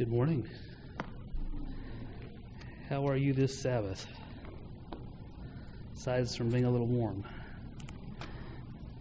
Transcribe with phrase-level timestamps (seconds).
[0.00, 0.48] Good morning.
[2.88, 4.06] How are you this Sabbath?
[5.94, 7.22] Aside from being a little warm.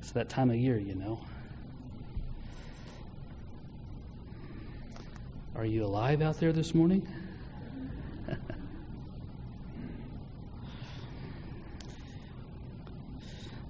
[0.01, 1.21] It's that time of year, you know.
[5.55, 7.07] Are you alive out there this morning?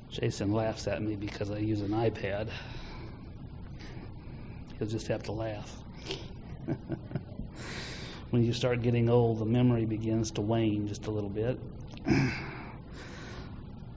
[0.10, 2.50] Jason laughs at me because I use an iPad.
[4.80, 5.76] He'll just have to laugh.
[8.30, 11.60] when you start getting old, the memory begins to wane just a little bit.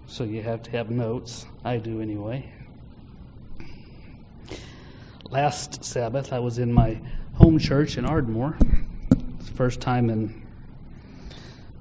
[0.06, 1.44] so you have to have notes.
[1.64, 2.50] I do anyway.
[5.28, 6.98] Last Sabbath, I was in my
[7.34, 8.56] home church in Ardmore.
[9.54, 10.42] First time in,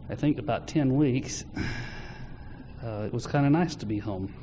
[0.09, 1.45] I think, about 10 weeks.
[2.83, 4.33] Uh, it was kind of nice to be home.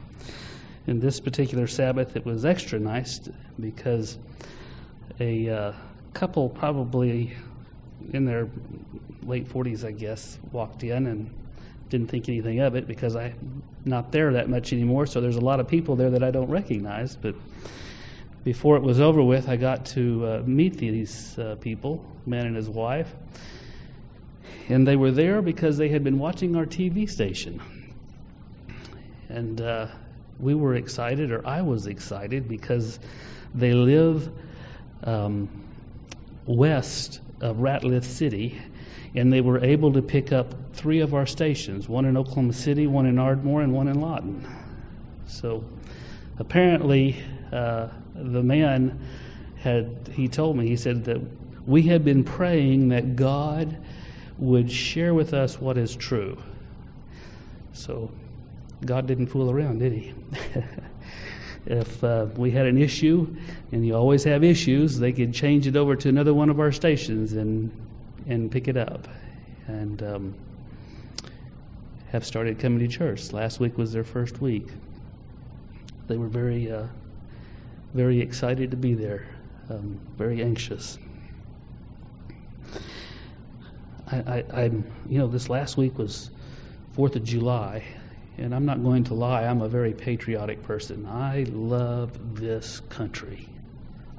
[0.86, 3.28] In this particular Sabbath, it was extra nice
[3.60, 4.16] because
[5.20, 5.72] a uh,
[6.14, 7.34] couple, probably
[8.12, 8.48] in their
[9.22, 11.30] late 40s, I guess, walked in and
[11.88, 15.06] didn't think anything of it because I'm not there that much anymore.
[15.06, 17.16] So there's a lot of people there that I don't recognize.
[17.16, 17.34] But
[18.44, 22.56] before it was over with, I got to uh, meet these uh, people, man and
[22.56, 23.14] his wife.
[24.68, 27.60] And they were there because they had been watching our TV station.
[29.30, 29.86] And uh,
[30.38, 32.98] we were excited, or I was excited, because
[33.54, 34.30] they live
[35.04, 35.48] um,
[36.46, 38.60] west of Ratliff City,
[39.14, 42.86] and they were able to pick up three of our stations one in Oklahoma City,
[42.86, 44.46] one in Ardmore, and one in Lawton.
[45.26, 45.64] So
[46.38, 47.16] apparently,
[47.52, 49.00] uh, the man
[49.56, 51.20] had, he told me, he said that
[51.66, 53.76] we had been praying that God
[54.38, 56.40] would share with us what is true.
[57.72, 58.10] So
[58.84, 60.14] God didn't fool around, did he?
[61.68, 63.36] if uh, we had an issue,
[63.72, 66.72] and you always have issues, they could change it over to another one of our
[66.72, 67.70] stations and
[68.26, 69.06] and pick it up,
[69.66, 70.34] and um,
[72.10, 73.32] have started coming to church.
[73.32, 74.68] Last week was their first week.
[76.06, 76.86] They were very uh,
[77.92, 79.28] very excited to be there,
[79.68, 80.98] um, very anxious.
[84.10, 86.30] I, I, I'm, you know, this last week was
[86.92, 87.84] Fourth of July,
[88.38, 91.06] and I'm not going to lie, I'm a very patriotic person.
[91.06, 93.48] I love this country.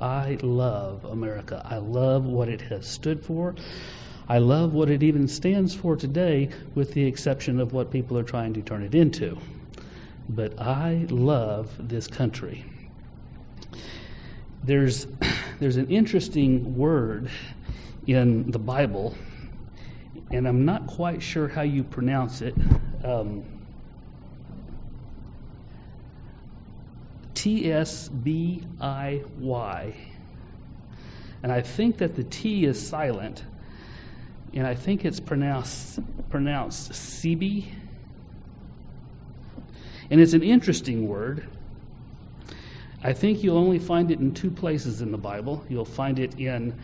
[0.02, 1.66] I love America.
[1.66, 3.56] I love what it has stood for.
[4.28, 8.24] I love what it even stands for today, with the exception of what people are
[8.24, 9.38] trying to turn it into.
[10.28, 12.66] But I love this country.
[14.64, 15.08] There's,
[15.60, 17.30] there's an interesting word
[18.06, 19.16] in the Bible,
[20.30, 22.54] and I'm not quite sure how you pronounce it.
[23.04, 23.44] Um,
[27.40, 29.96] T S B I Y.
[31.42, 33.46] And I think that the T is silent,
[34.54, 37.68] and I think it's pronounced, pronounced Sebi.
[40.12, 41.48] And it's an interesting word.
[43.04, 45.64] I think you'll only find it in two places in the Bible.
[45.70, 46.78] You'll find it in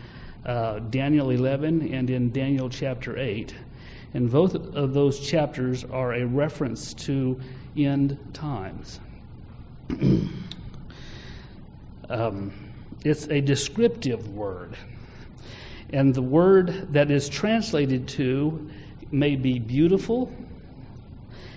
[0.46, 3.54] uh, Daniel 11 and in Daniel chapter 8.
[4.14, 7.38] And both of those chapters are a reference to
[7.76, 9.00] end times.
[12.08, 12.52] um,
[13.04, 14.76] it's a descriptive word.
[15.90, 18.70] And the word that is translated to
[19.10, 20.32] may be beautiful,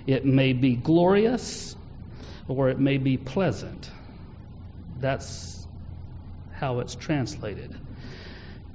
[0.05, 1.75] it may be glorious,
[2.47, 3.89] or it may be pleasant.
[4.99, 5.67] That's
[6.53, 7.79] how it's translated.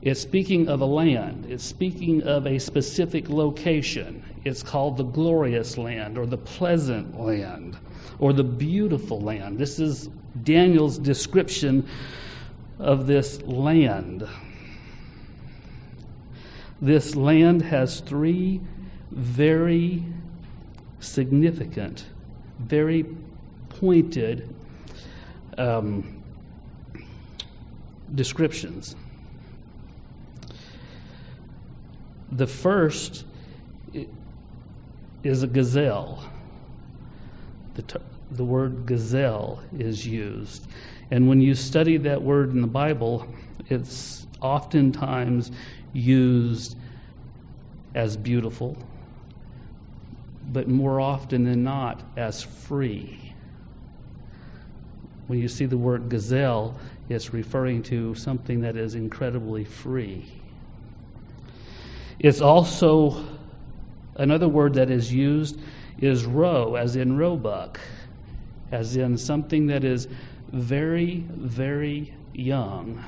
[0.03, 4.23] It's speaking of a land, it's speaking of a specific location.
[4.45, 7.79] It's called the glorious land or the pleasant land
[8.19, 9.59] or the beautiful land.
[9.59, 10.11] This is
[10.43, 11.87] Daniel's description
[12.79, 14.27] of this land.
[16.81, 18.61] This land has three
[19.11, 20.05] very
[20.99, 22.07] significant,
[22.59, 23.07] very
[23.69, 24.55] pointed
[25.57, 26.23] um,
[28.15, 28.97] descriptions.
[32.33, 33.25] The first
[35.23, 36.25] is a gazelle.
[37.75, 38.01] The,
[38.37, 40.67] the word gazelle is used.
[41.11, 43.27] And when you study that word in the Bible,
[43.69, 45.51] it's oftentimes
[45.93, 46.77] used
[47.95, 48.77] as beautiful,
[50.53, 53.33] but more often than not as free.
[55.27, 56.79] When you see the word gazelle,
[57.09, 60.27] it's referring to something that is incredibly free.
[62.19, 63.25] It's also
[64.17, 65.59] another word that is used
[65.99, 67.81] is roe, as in roebuck,
[68.75, 70.09] as in something that is
[70.53, 73.03] very, very young.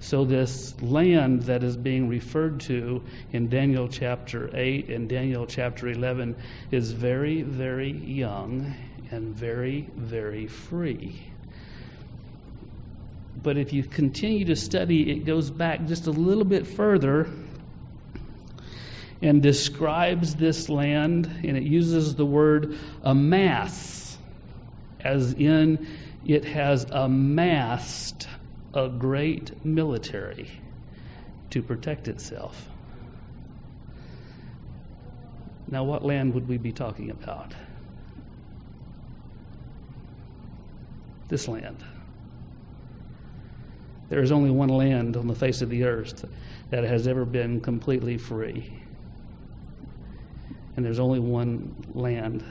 [0.00, 3.02] So, this land that is being referred to
[3.32, 6.34] in Daniel chapter 8 and Daniel chapter 11
[6.70, 8.74] is very, very young
[9.10, 11.20] and very, very free.
[13.42, 17.28] But if you continue to study, it goes back just a little bit further
[19.22, 23.99] and describes this land, and it uses the word amass,
[25.04, 25.86] as in
[26.26, 28.28] it has amassed
[28.74, 30.50] a great military
[31.50, 32.68] to protect itself.
[35.68, 37.54] Now, what land would we be talking about?
[41.28, 41.84] This land.
[44.08, 46.24] There is only one land on the face of the earth
[46.70, 48.72] that has ever been completely free.
[50.76, 52.44] And there's only one land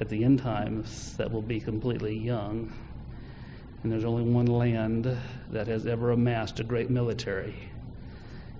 [0.00, 2.72] at the end times that will be completely young.
[3.82, 5.16] And there's only one land
[5.50, 7.54] that has ever amassed a great military.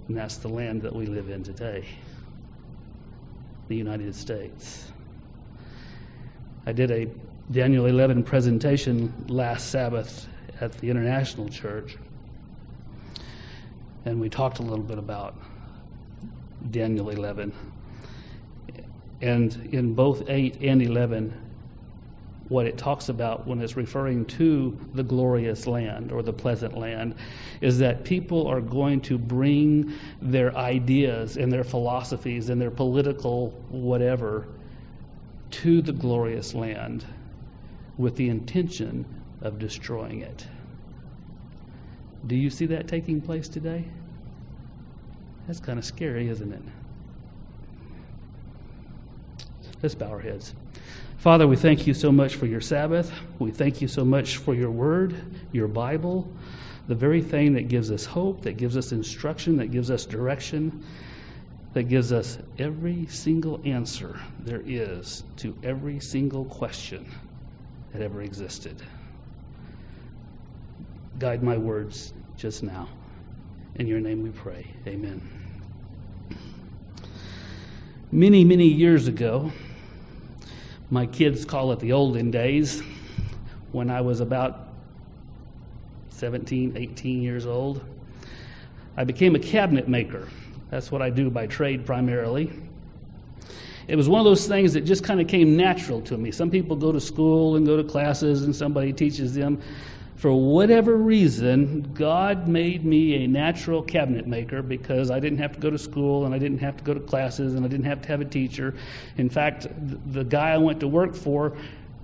[0.08, 1.84] And that's the land that we live in today
[3.68, 4.92] the United States.
[6.66, 7.08] I did a
[7.50, 10.28] Daniel 11 presentation last Sabbath
[10.60, 11.96] at the International Church
[14.04, 15.34] and we talked a little bit about
[16.70, 17.52] Daniel 11.
[19.24, 21.32] And in both 8 and 11,
[22.50, 27.14] what it talks about when it's referring to the glorious land or the pleasant land
[27.62, 33.48] is that people are going to bring their ideas and their philosophies and their political
[33.70, 34.46] whatever
[35.50, 37.06] to the glorious land
[37.96, 39.06] with the intention
[39.40, 40.46] of destroying it.
[42.26, 43.86] Do you see that taking place today?
[45.46, 46.62] That's kind of scary, isn't it?
[49.84, 50.54] Let's bow our heads.
[51.18, 53.12] Father, we thank you so much for your Sabbath.
[53.38, 55.14] We thank you so much for your word,
[55.52, 56.26] your Bible,
[56.88, 60.82] the very thing that gives us hope, that gives us instruction, that gives us direction,
[61.74, 67.06] that gives us every single answer there is to every single question
[67.92, 68.82] that ever existed
[71.18, 72.88] guide my words just now.
[73.74, 74.66] In your name we pray.
[74.86, 75.20] Amen.
[78.10, 79.52] Many, many years ago,
[80.94, 82.80] my kids call it the olden days,
[83.72, 84.68] when I was about
[86.10, 87.84] 17, 18 years old,
[88.96, 90.28] I became a cabinet maker.
[90.70, 92.52] That's what I do by trade primarily.
[93.88, 96.30] It was one of those things that just kind of came natural to me.
[96.30, 99.60] Some people go to school and go to classes, and somebody teaches them
[100.16, 105.60] for whatever reason, God made me a natural cabinet maker because I didn't have to
[105.60, 108.00] go to school and I didn't have to go to classes and I didn't have
[108.02, 108.74] to have a teacher.
[109.16, 109.66] In fact,
[110.12, 111.56] the guy I went to work for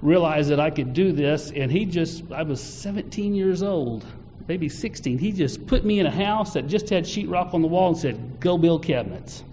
[0.03, 4.05] realized that I could do this, and he just, I was 17 years old,
[4.49, 5.19] maybe 16.
[5.19, 7.99] He just put me in a house that just had sheetrock on the wall and
[7.99, 9.45] said, Go build cabinets.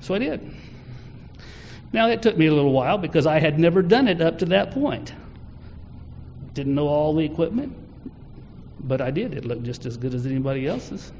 [0.00, 0.54] So I did.
[1.92, 4.46] Now, it took me a little while because I had never done it up to
[4.46, 5.12] that point.
[6.54, 7.76] Didn't know all the equipment,
[8.80, 9.34] but I did.
[9.34, 11.12] It looked just as good as anybody else's.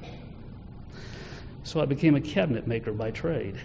[1.62, 3.56] So I became a cabinet maker by trade.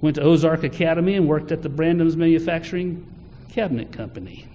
[0.00, 3.06] Went to Ozark Academy and worked at the Brandom's Manufacturing
[3.50, 4.46] Cabinet Company.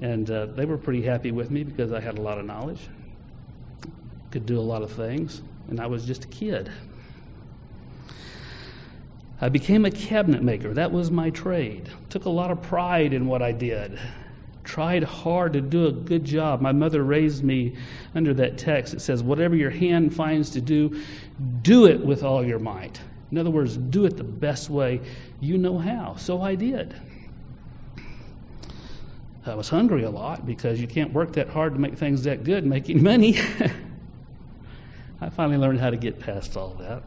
[0.00, 2.80] And uh, they were pretty happy with me because I had a lot of knowledge,
[4.30, 6.70] could do a lot of things, and I was just a kid.
[9.40, 10.72] I became a cabinet maker.
[10.72, 11.90] That was my trade.
[12.08, 13.98] Took a lot of pride in what I did
[14.66, 16.60] tried hard to do a good job.
[16.60, 17.74] My mother raised me
[18.14, 18.92] under that text.
[18.92, 21.00] It says, Whatever your hand finds to do,
[21.62, 23.00] do it with all your might.
[23.30, 25.00] In other words, do it the best way
[25.40, 26.16] you know how.
[26.16, 26.94] So I did.
[29.46, 32.42] I was hungry a lot because you can't work that hard to make things that
[32.42, 33.38] good making money.
[35.20, 37.02] I finally learned how to get past all that.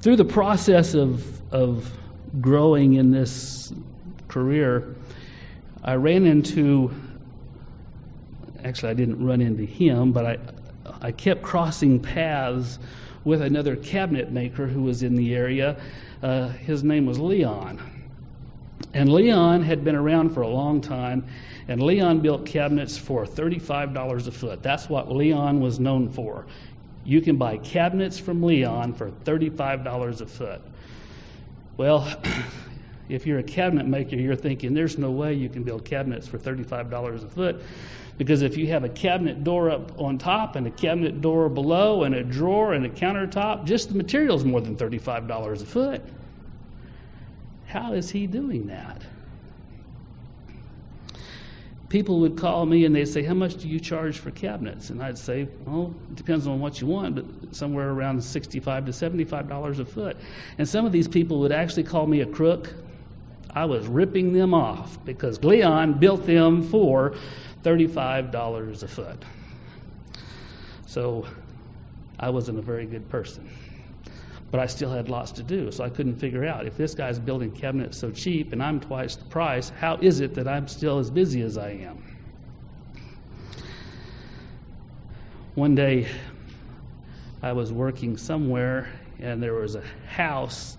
[0.00, 1.90] Through the process of, of
[2.40, 3.72] growing in this
[4.34, 4.96] career,
[5.84, 6.90] I ran into,
[8.64, 10.38] actually, I didn't run into him, but I,
[11.00, 12.80] I kept crossing paths
[13.22, 15.80] with another cabinet maker who was in the area.
[16.20, 17.80] Uh, his name was Leon.
[18.92, 21.24] And Leon had been around for a long time,
[21.68, 24.64] and Leon built cabinets for $35 a foot.
[24.64, 26.44] That's what Leon was known for.
[27.04, 30.60] You can buy cabinets from Leon for $35 a foot.
[31.76, 32.20] Well,
[33.08, 36.38] if you're a cabinet maker, you're thinking there's no way you can build cabinets for
[36.38, 37.62] $35 a foot.
[38.16, 42.04] Because if you have a cabinet door up on top and a cabinet door below
[42.04, 46.02] and a drawer and a countertop, just the material's more than $35 a foot.
[47.66, 49.02] How is he doing that?
[51.94, 54.90] people would call me and they'd say, How much do you charge for cabinets?
[54.90, 58.90] And I'd say, Well, it depends on what you want, but somewhere around 65 to
[58.90, 60.16] $75 a foot.
[60.58, 62.74] And some of these people would actually call me a crook.
[63.54, 67.14] I was ripping them off because Leon built them for
[67.62, 69.24] $35 a foot.
[70.86, 71.26] So
[72.18, 73.48] I wasn't a very good person.
[74.50, 77.18] But I still had lots to do, so I couldn't figure out if this guy's
[77.18, 80.98] building cabinets so cheap and I'm twice the price, how is it that I'm still
[80.98, 82.04] as busy as I am?
[85.54, 86.08] One day
[87.42, 88.88] I was working somewhere
[89.20, 90.76] and there was a house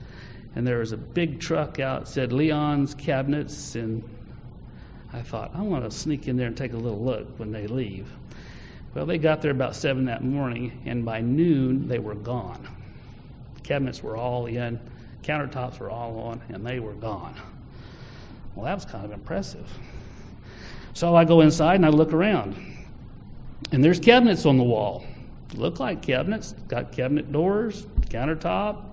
[0.55, 4.03] and there was a big truck out said Leon's cabinets and
[5.13, 7.67] I thought I want to sneak in there and take a little look when they
[7.67, 8.07] leave.
[8.93, 12.67] Well, they got there about 7 that morning and by noon they were gone
[13.65, 14.79] cabinets were all in,
[15.23, 17.35] countertops were all on, and they were gone.
[18.53, 19.67] Well, that was kind of impressive.
[20.93, 22.55] So I go inside and I look around,
[23.71, 25.05] and there's cabinets on the wall.
[25.55, 28.83] Look like cabinets, got cabinet doors, countertop,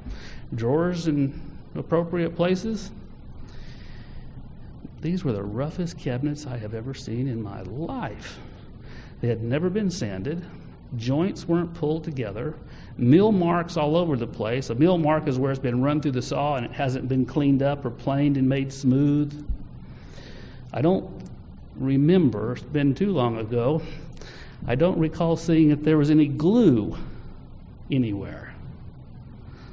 [0.55, 1.39] drawers in
[1.75, 2.91] appropriate places.
[5.01, 8.39] These were the roughest cabinets I have ever seen in my life.
[9.21, 10.45] They had never been sanded,
[10.97, 12.55] joints weren't pulled together,
[12.97, 14.71] mill marks all over the place.
[14.71, 17.25] A mill mark is where it's been run through the saw and it hasn't been
[17.25, 19.49] cleaned up or planed and made smooth.
[20.73, 21.11] I don't
[21.77, 23.83] remember, it's been too long ago,
[24.67, 26.97] I don't recall seeing if there was any glue
[27.91, 28.52] anywhere.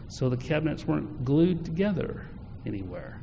[0.09, 2.25] So the cabinets weren't glued together
[2.65, 3.21] anywhere.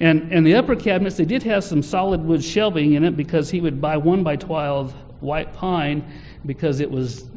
[0.00, 3.50] And, and the upper cabinets, they did have some solid wood shelving in it because
[3.50, 6.04] he would buy one by 12 white pine
[6.44, 7.28] because it was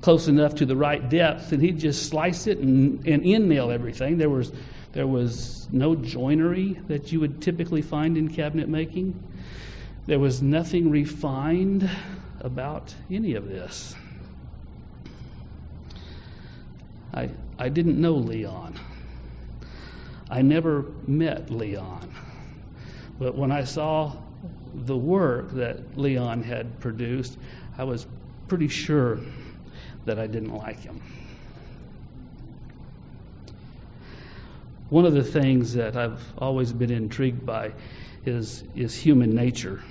[0.00, 3.70] close enough to the right depth, and he'd just slice it and, and in nail
[3.70, 4.16] everything.
[4.16, 4.52] There was,
[4.92, 9.22] there was no joinery that you would typically find in cabinet making.
[10.06, 11.88] There was nothing refined
[12.40, 13.94] about any of this.
[17.12, 17.28] I,
[17.60, 18.74] I didn't know Leon.
[20.30, 22.10] I never met Leon.
[23.18, 24.16] But when I saw
[24.74, 27.36] the work that Leon had produced,
[27.76, 28.06] I was
[28.48, 29.20] pretty sure
[30.06, 31.02] that I didn't like him.
[34.88, 37.72] One of the things that I've always been intrigued by
[38.24, 39.82] is, is human nature.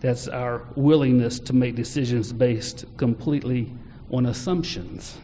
[0.00, 3.70] That's our willingness to make decisions based completely
[4.10, 5.18] on assumptions.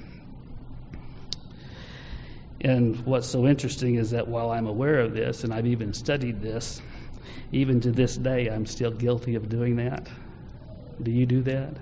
[2.67, 6.43] And what's so interesting is that while I'm aware of this, and I've even studied
[6.43, 6.83] this,
[7.53, 10.09] even to this day, I'm still guilty of doing that.
[11.01, 11.77] Do you do that?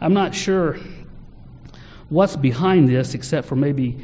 [0.00, 0.78] I'm not sure
[2.08, 3.98] what's behind this except for maybe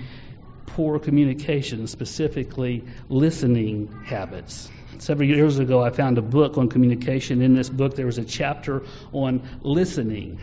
[0.66, 4.70] poor communication, specifically listening habits.
[4.98, 7.40] Several years ago, I found a book on communication.
[7.40, 8.82] In this book, there was a chapter
[9.14, 10.38] on listening.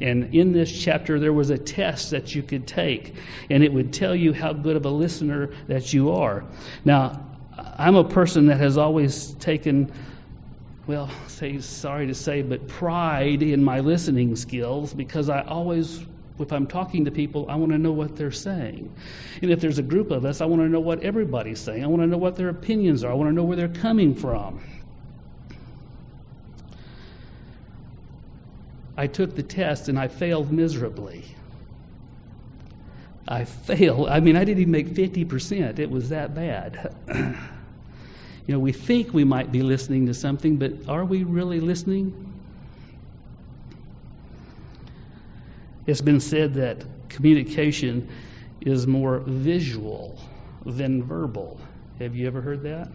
[0.00, 3.14] And in this chapter, there was a test that you could take,
[3.48, 6.44] and it would tell you how good of a listener that you are.
[6.84, 7.24] Now,
[7.78, 9.92] I'm a person that has always taken
[10.90, 16.04] well, say sorry to say, but pride in my listening skills because I always,
[16.40, 18.92] if I'm talking to people, I want to know what they're saying.
[19.40, 21.84] And if there's a group of us, I want to know what everybody's saying.
[21.84, 23.12] I want to know what their opinions are.
[23.12, 24.60] I want to know where they're coming from.
[29.00, 31.24] I took the test and I failed miserably.
[33.26, 34.10] I failed.
[34.10, 35.78] I mean, I didn't even make 50%.
[35.78, 36.94] It was that bad.
[38.46, 42.32] You know, we think we might be listening to something, but are we really listening?
[45.86, 48.08] It's been said that communication
[48.62, 50.18] is more visual
[50.66, 51.60] than verbal.
[52.00, 52.88] Have you ever heard that?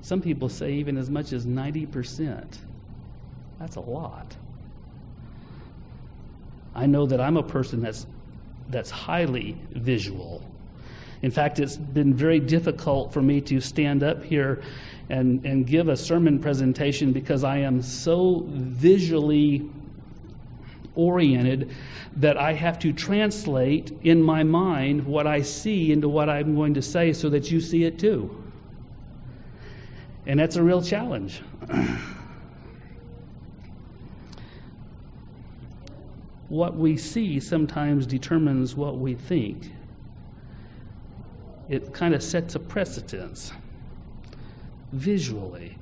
[0.00, 2.56] Some people say even as much as 90%.
[3.58, 4.34] That's a lot.
[6.74, 8.06] I know that I'm a person that's,
[8.68, 10.42] that's highly visual.
[11.22, 14.62] In fact, it's been very difficult for me to stand up here
[15.08, 19.70] and, and give a sermon presentation because I am so visually
[20.94, 21.70] oriented
[22.16, 26.74] that I have to translate in my mind what I see into what I'm going
[26.74, 28.42] to say so that you see it too.
[30.26, 31.42] And that's a real challenge.
[36.48, 39.72] what we see sometimes determines what we think
[41.68, 43.52] it kind of sets a precedence
[44.92, 45.76] visually.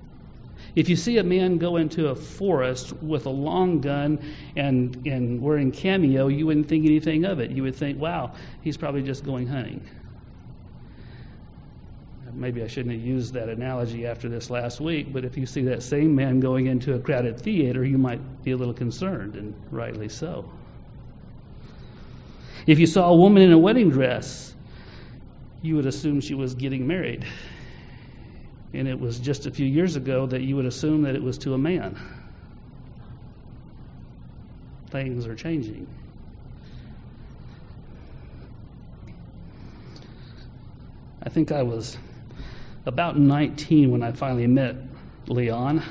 [0.75, 4.19] If you see a man go into a forest with a long gun
[4.57, 7.51] and, and wearing cameo, you wouldn't think anything of it.
[7.51, 9.87] You would think, wow, he's probably just going hunting.
[12.35, 15.63] Maybe I shouldn't have used that analogy after this last week, but if you see
[15.63, 19.55] that same man going into a crowded theater, you might be a little concerned, and
[19.71, 20.51] rightly so.
[22.67, 24.55] If you saw a woman in a wedding dress,
[25.63, 27.25] you would assume she was getting married.
[28.75, 31.39] And it was just a few years ago that you would assume that it was
[31.39, 31.99] to a man.
[34.91, 35.87] Things are changing.
[41.23, 41.97] I think I was
[42.87, 44.77] about 19 when I finally met
[45.29, 45.83] Leon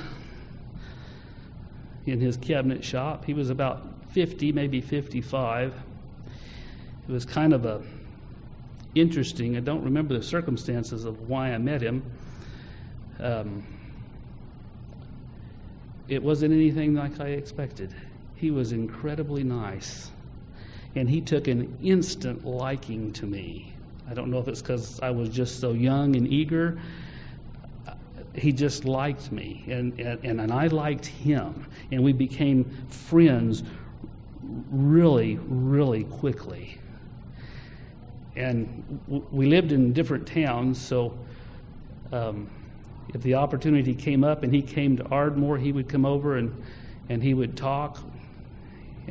[2.05, 3.25] in his cabinet shop.
[3.25, 5.73] He was about 50, maybe 55.
[7.07, 7.81] It was kind of a
[8.93, 9.55] interesting.
[9.55, 12.03] I don't remember the circumstances of why I met him.
[13.19, 13.63] Um,
[16.07, 17.93] it wasn't anything like I expected.
[18.35, 20.11] He was incredibly nice,
[20.95, 23.70] and he took an instant liking to me.
[24.11, 26.77] I don't know if it's because I was just so young and eager.
[28.35, 33.63] He just liked me, and, and, and I liked him, and we became friends
[34.69, 36.77] really, really quickly.
[38.35, 38.99] And
[39.31, 41.17] we lived in different towns, so
[42.11, 42.49] um,
[43.13, 46.53] if the opportunity came up and he came to Ardmore, he would come over and,
[47.07, 47.99] and he would talk.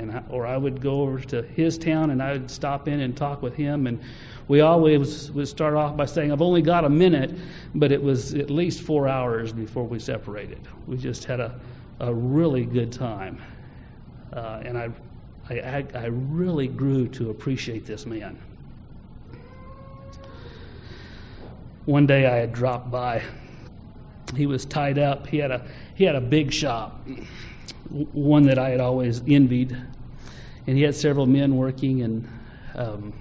[0.00, 3.00] And I, or I would go over to his town and I would stop in
[3.00, 3.86] and talk with him.
[3.86, 4.00] And
[4.48, 7.36] we always would start off by saying, I've only got a minute,
[7.74, 10.60] but it was at least four hours before we separated.
[10.86, 11.60] We just had a,
[11.98, 13.42] a really good time.
[14.32, 14.90] Uh, and I,
[15.50, 18.38] I, I really grew to appreciate this man.
[21.84, 23.22] One day I had dropped by.
[24.34, 25.26] He was tied up.
[25.26, 27.00] He had a, he had a big shop,
[27.90, 29.76] one that I had always envied.
[30.66, 32.28] And he had several men working and
[32.74, 33.12] um,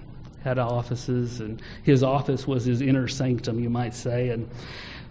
[0.44, 1.40] had offices.
[1.40, 4.30] And his office was his inner sanctum, you might say.
[4.30, 4.48] And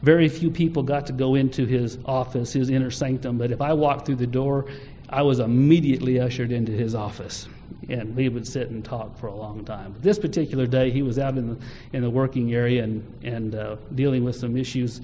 [0.01, 3.38] very few people got to go into his office, his inner sanctum.
[3.38, 4.65] But if I walked through the door,
[5.10, 7.48] I was immediately ushered into his office,
[7.89, 9.93] and we would sit and talk for a long time.
[9.93, 11.58] But this particular day, he was out in the
[11.93, 15.02] in the working area and and uh, dealing with some issues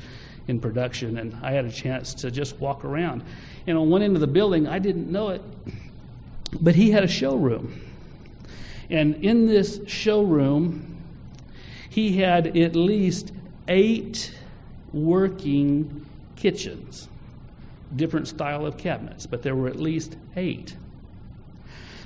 [0.48, 3.24] in production, and I had a chance to just walk around.
[3.68, 5.42] And on one end of the building, I didn't know it,
[6.62, 7.82] but he had a showroom,
[8.90, 10.98] and in this showroom,
[11.90, 13.32] he had at least
[13.68, 14.34] eight
[14.94, 16.06] working
[16.36, 17.10] kitchens
[17.96, 20.76] different style of cabinets, but there were at least eight.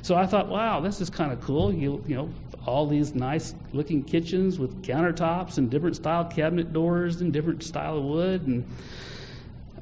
[0.02, 1.74] So I thought, wow, this is kind of cool.
[1.74, 2.30] You, you know,
[2.66, 7.98] all these nice looking kitchens with countertops and different style cabinet doors and different style
[7.98, 8.48] of wood.
[8.48, 8.66] And,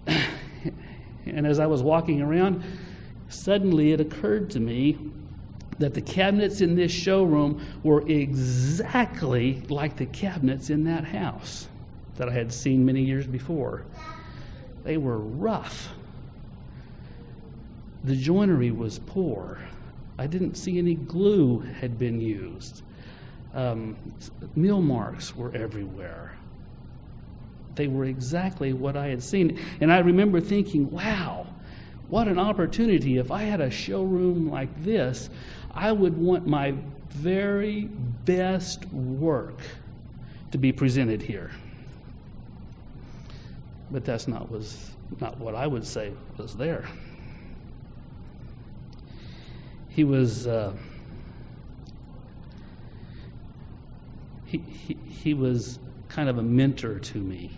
[1.26, 2.64] and as I was walking around,
[3.30, 4.98] suddenly it occurred to me
[5.80, 11.68] that the cabinets in this showroom were exactly like the cabinets in that house
[12.16, 13.86] that I had seen many years before.
[14.84, 15.90] They were rough.
[18.04, 19.60] The joinery was poor.
[20.18, 22.82] I didn't see any glue had been used.
[23.54, 23.96] Um,
[24.56, 26.38] mill marks were everywhere.
[27.76, 29.60] They were exactly what I had seen.
[29.82, 31.48] And I remember thinking, wow,
[32.10, 33.18] what an opportunity.
[33.18, 35.30] If I had a showroom like this,
[35.74, 36.74] I would want my
[37.10, 37.86] very
[38.26, 39.60] best work
[40.52, 41.52] to be presented here.
[43.92, 46.88] But that's not was not what I would say was there.
[49.98, 50.74] He was uh,
[54.46, 57.50] he, he, he was kind of a mentor to me.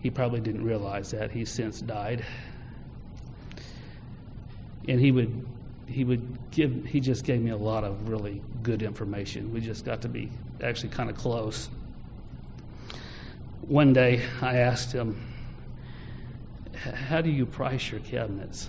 [0.00, 1.32] He probably didn't realize that.
[1.32, 2.24] He's since died.
[4.86, 5.44] And he would
[5.88, 9.52] he would give he just gave me a lot of really good information.
[9.52, 10.30] We just got to be
[10.62, 11.68] actually kind of close
[13.68, 15.20] one day I asked him,
[16.76, 18.68] How do you price your cabinets?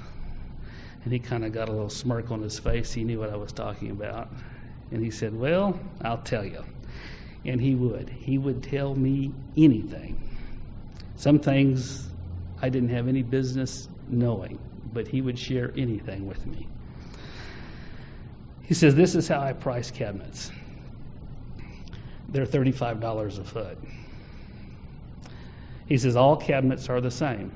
[1.04, 2.92] And he kind of got a little smirk on his face.
[2.94, 4.30] He knew what I was talking about.
[4.92, 6.64] And he said, Well, I'll tell you.
[7.46, 8.10] And he would.
[8.10, 10.22] He would tell me anything.
[11.16, 12.10] Some things
[12.62, 14.60] I didn't have any business knowing,
[14.94, 16.68] but he would share anything with me.
[18.64, 20.52] He says, This is how I price cabinets.
[22.28, 23.78] They're $35 a foot.
[25.88, 27.52] He says all cabinets are the same.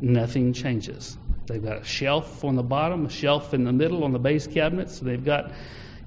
[0.00, 1.16] Nothing changes.
[1.46, 4.46] They've got a shelf on the bottom, a shelf in the middle on the base
[4.46, 4.98] cabinets.
[4.98, 5.52] They've got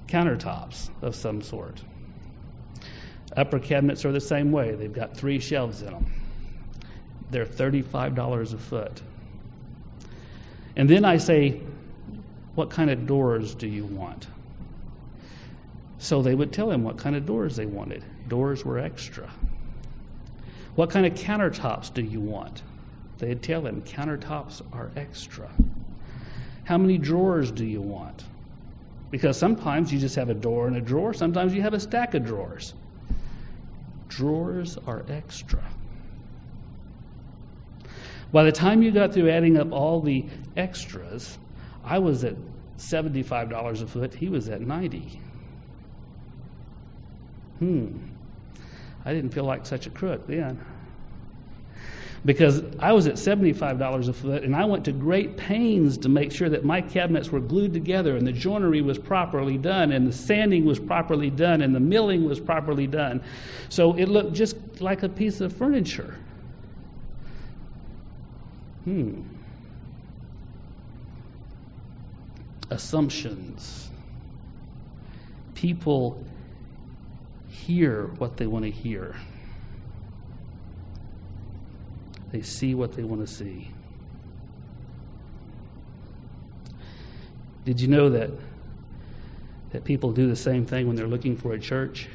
[0.07, 1.81] countertops of some sort.
[3.35, 4.73] Upper cabinets are the same way.
[4.73, 6.11] They've got three shelves in them.
[7.29, 9.01] They're $35 a foot.
[10.75, 11.61] And then I say,
[12.55, 14.27] What kind of doors do you want?
[15.99, 18.03] So they would tell him what kind of doors they wanted.
[18.27, 19.29] Doors were extra.
[20.75, 22.61] What kind of countertops do you want?
[23.17, 25.49] They'd tell him countertops are extra.
[26.65, 28.23] How many drawers do you want?
[29.09, 32.13] Because sometimes you just have a door and a drawer, sometimes you have a stack
[32.13, 32.73] of drawers.
[34.09, 35.63] Drawers are extra.
[38.31, 40.25] By the time you got through adding up all the
[40.57, 41.37] extras,
[41.83, 42.35] I was at
[42.77, 45.21] $75 a foot, he was at 90.
[47.59, 47.97] Hmm.
[49.05, 50.63] I didn't feel like such a crook then.
[52.27, 56.33] Because I was at $75 a foot and I went to great pains to make
[56.33, 60.11] sure that my cabinets were glued together and the joinery was properly done and the
[60.11, 63.23] sanding was properly done and the milling was properly done.
[63.69, 66.17] So it looked just like a piece of furniture.
[68.83, 69.21] Hmm.
[72.69, 73.89] Assumptions.
[75.55, 76.21] People
[77.47, 79.15] hear what they want to hear,
[82.31, 83.71] they see what they want to see.
[87.65, 88.31] Did you know that,
[89.71, 92.07] that people do the same thing when they're looking for a church?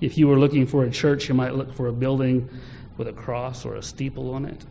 [0.00, 2.48] If you were looking for a church, you might look for a building
[2.96, 4.64] with a cross or a steeple on it.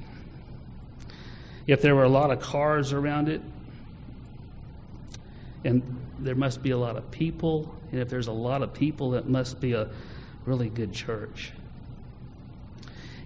[1.68, 3.42] If there were a lot of cars around it,
[5.64, 5.84] and
[6.20, 9.28] there must be a lot of people, and if there's a lot of people, it
[9.28, 9.90] must be a
[10.46, 11.52] really good church.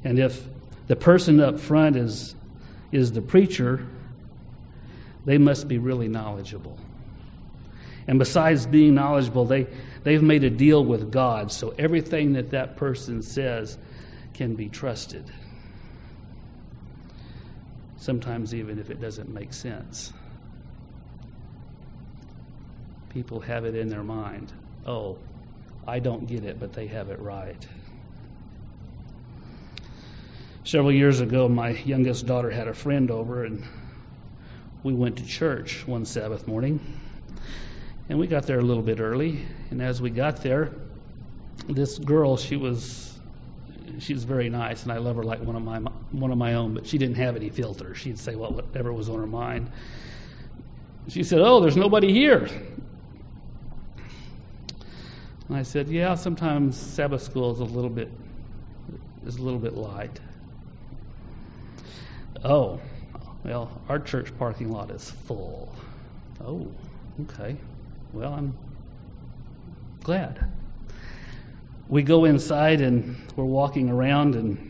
[0.03, 0.45] And if
[0.87, 2.35] the person up front is,
[2.91, 3.87] is the preacher,
[5.25, 6.77] they must be really knowledgeable.
[8.07, 9.67] And besides being knowledgeable, they,
[10.03, 13.77] they've made a deal with God, so everything that that person says
[14.33, 15.31] can be trusted.
[17.95, 20.11] Sometimes, even if it doesn't make sense
[23.13, 24.51] people have it in their mind
[24.85, 25.17] oh,
[25.87, 27.65] I don't get it, but they have it right.
[30.65, 33.63] Several years ago, my youngest daughter had a friend over, and
[34.82, 36.80] we went to church one Sabbath morning.
[38.08, 39.45] And we got there a little bit early.
[39.71, 40.71] And as we got there,
[41.67, 43.19] this girl, she was
[43.99, 45.80] she's very nice, and I love her like one of my
[46.12, 46.73] one of my own.
[46.73, 47.93] But she didn't have any filter.
[47.93, 49.69] She'd say whatever was on her mind.
[51.10, 52.49] She said, "Oh, there's nobody here."
[55.49, 58.10] And I said, Yeah, sometimes Sabbath school is a little bit
[59.26, 60.19] is a little bit light.
[62.43, 62.79] Oh,
[63.45, 65.73] well, our church parking lot is full.
[66.41, 66.67] Oh,
[67.21, 67.56] okay.
[68.12, 68.58] Well, I'm
[70.03, 70.51] glad.
[71.88, 74.69] We go inside and we're walking around and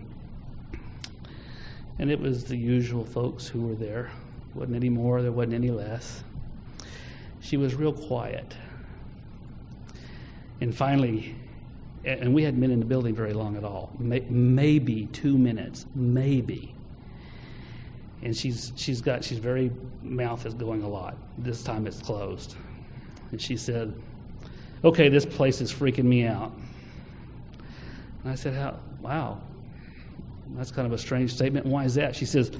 [2.00, 4.12] and it was the usual folks who were there.
[4.56, 6.24] wasn't any more, there wasn't any less.
[7.40, 8.56] She was real quiet.
[10.60, 11.36] And finally,
[12.04, 16.73] and we hadn't been in the building very long at all, maybe two minutes, maybe.
[18.24, 21.18] And she's, she's got, she's very, mouth is going a lot.
[21.38, 22.56] This time it's closed.
[23.32, 23.94] And she said,
[24.84, 26.52] okay, this place is freaking me out.
[28.24, 29.42] And I said, How, wow,
[30.56, 31.66] that's kind of a strange statement.
[31.66, 32.16] Why is that?
[32.16, 32.52] She says,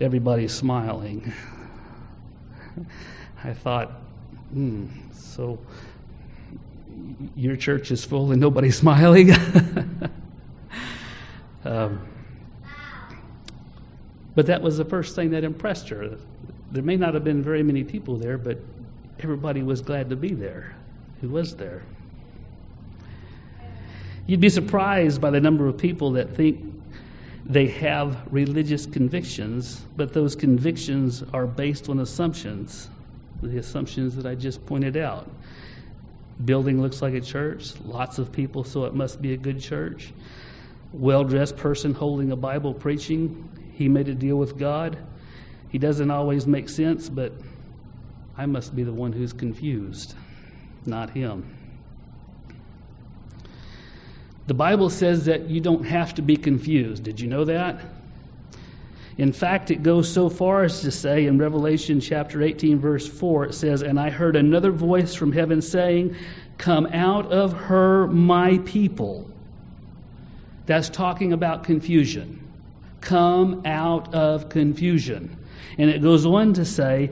[0.00, 1.32] everybody's smiling.
[3.44, 3.90] I thought,
[4.52, 5.58] hmm, so
[7.36, 9.32] your church is full and nobody's smiling.
[11.64, 12.06] um,
[14.34, 16.16] but that was the first thing that impressed her.
[16.72, 18.58] There may not have been very many people there, but
[19.20, 20.74] everybody was glad to be there
[21.20, 21.82] who was there.
[24.26, 26.74] You'd be surprised by the number of people that think
[27.46, 32.88] they have religious convictions, but those convictions are based on assumptions,
[33.42, 35.30] the assumptions that I just pointed out.
[36.44, 40.12] Building looks like a church, lots of people, so it must be a good church.
[40.92, 44.98] Well dressed person holding a Bible preaching, he made a deal with God.
[45.68, 47.32] He doesn't always make sense, but
[48.36, 50.14] I must be the one who's confused,
[50.86, 51.44] not him.
[54.46, 57.02] The Bible says that you don't have to be confused.
[57.02, 57.80] Did you know that?
[59.16, 63.46] In fact, it goes so far as to say in Revelation chapter 18, verse 4,
[63.46, 66.16] it says, And I heard another voice from heaven saying,
[66.58, 69.30] Come out of her, my people.
[70.66, 72.43] That's talking about confusion.
[73.04, 75.36] Come out of confusion.
[75.76, 77.10] And it goes on to say,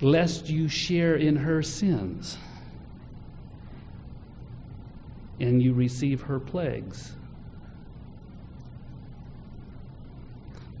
[0.00, 2.38] Lest you share in her sins
[5.40, 7.12] and you receive her plagues.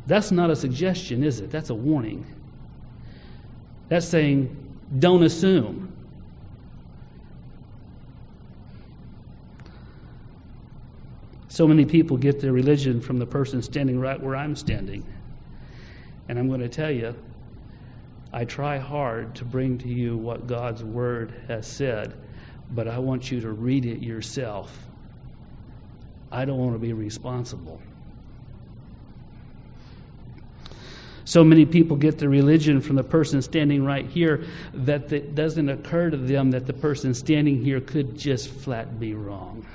[0.06, 1.50] That's not a suggestion, is it?
[1.50, 2.26] That's a warning.
[3.88, 4.56] That's saying,
[4.98, 5.89] don't assume.
[11.50, 15.04] So many people get their religion from the person standing right where I'm standing.
[16.28, 17.12] And I'm going to tell you,
[18.32, 22.14] I try hard to bring to you what God's Word has said,
[22.70, 24.86] but I want you to read it yourself.
[26.30, 27.82] I don't want to be responsible.
[31.24, 35.68] So many people get their religion from the person standing right here that it doesn't
[35.68, 39.66] occur to them that the person standing here could just flat be wrong.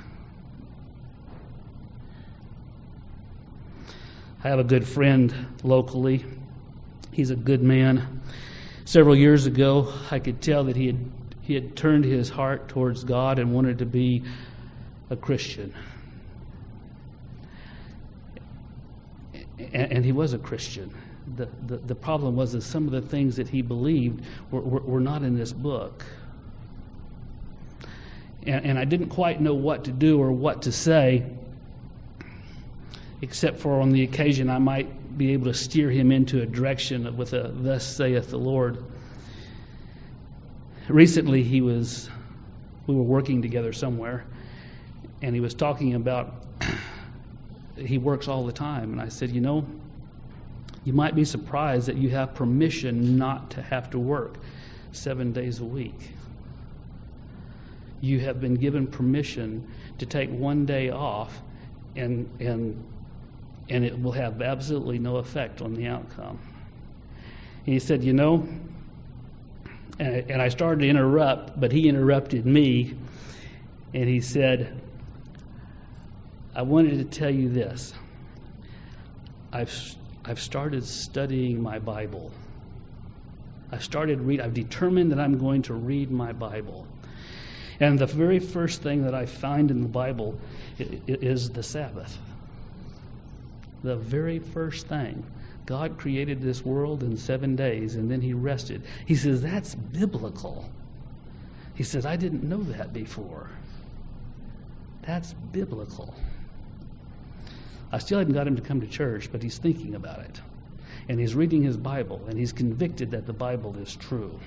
[4.45, 6.23] I have a good friend locally.
[7.11, 8.21] He's a good man.
[8.85, 10.99] Several years ago, I could tell that he had,
[11.41, 14.23] he had turned his heart towards God and wanted to be
[15.09, 15.73] a Christian.
[19.57, 20.93] And, and he was a Christian
[21.35, 24.81] the, the, the problem was that some of the things that he believed were, were,
[24.81, 26.05] were not in this book.
[28.43, 31.25] And, and I didn't quite know what to do or what to say,
[33.25, 37.17] except for on the occasion I might be able to steer him into a direction
[37.17, 38.85] with a thus saith the Lord.
[40.87, 42.07] Recently, he was,
[42.85, 44.27] we were working together somewhere,
[45.23, 46.35] and he was talking about
[47.75, 48.91] he works all the time.
[48.91, 49.65] And I said, You know,
[50.83, 54.37] you might be surprised that you have permission not to have to work
[54.91, 56.11] seven days a week.
[58.01, 61.41] You have been given permission to take one day off,
[61.95, 62.83] and, and,
[63.69, 66.39] and it will have absolutely no effect on the outcome.
[67.65, 68.47] And he said, You know,
[69.99, 72.95] and, I started to interrupt, but he interrupted me,
[73.93, 74.81] and he said,
[76.53, 77.93] I wanted to tell you this.
[79.51, 79.95] I've
[80.27, 82.31] I've started studying my Bible.
[83.71, 84.41] I've started read.
[84.41, 86.87] I've determined that I'm going to read my Bible.
[87.79, 90.37] And the very first thing that I find in the Bible
[90.79, 92.17] is the Sabbath.
[93.85, 95.23] The very first thing.
[95.67, 98.83] God created this world in seven days and then he rested.
[99.05, 100.67] He says, that's biblical.
[101.75, 103.51] He says, I didn't know that before.
[105.03, 106.15] That's biblical.
[107.91, 110.41] I still haven't got him to come to church, but he's thinking about it.
[111.07, 114.39] And he's reading his Bible, and he's convicted that the Bible is true.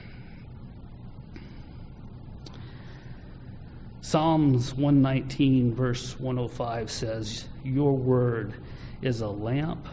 [4.00, 8.54] Psalms 119, verse 105 says, Your word
[9.02, 9.86] is a lamp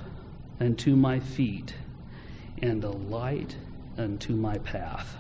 [0.60, 1.74] unto my feet
[2.62, 3.56] and a light
[3.98, 5.16] unto my path.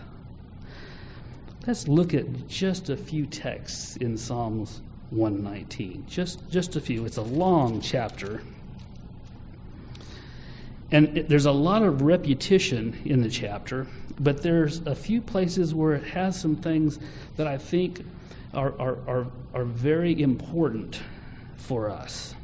[1.67, 6.05] Let's look at just a few texts in Psalms 119.
[6.07, 7.05] Just, just a few.
[7.05, 8.41] It's a long chapter.
[10.91, 13.87] And it, there's a lot of repetition in the chapter,
[14.19, 16.99] but there's a few places where it has some things
[17.35, 18.05] that I think
[18.53, 21.01] are, are, are, are very important
[21.55, 22.35] for us.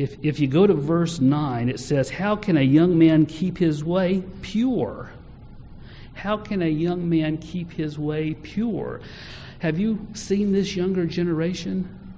[0.00, 3.58] If, if you go to verse 9, it says, How can a young man keep
[3.58, 5.10] his way pure?
[6.14, 9.02] How can a young man keep his way pure?
[9.58, 12.14] Have you seen this younger generation?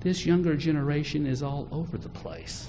[0.00, 2.68] This younger generation is all over the place.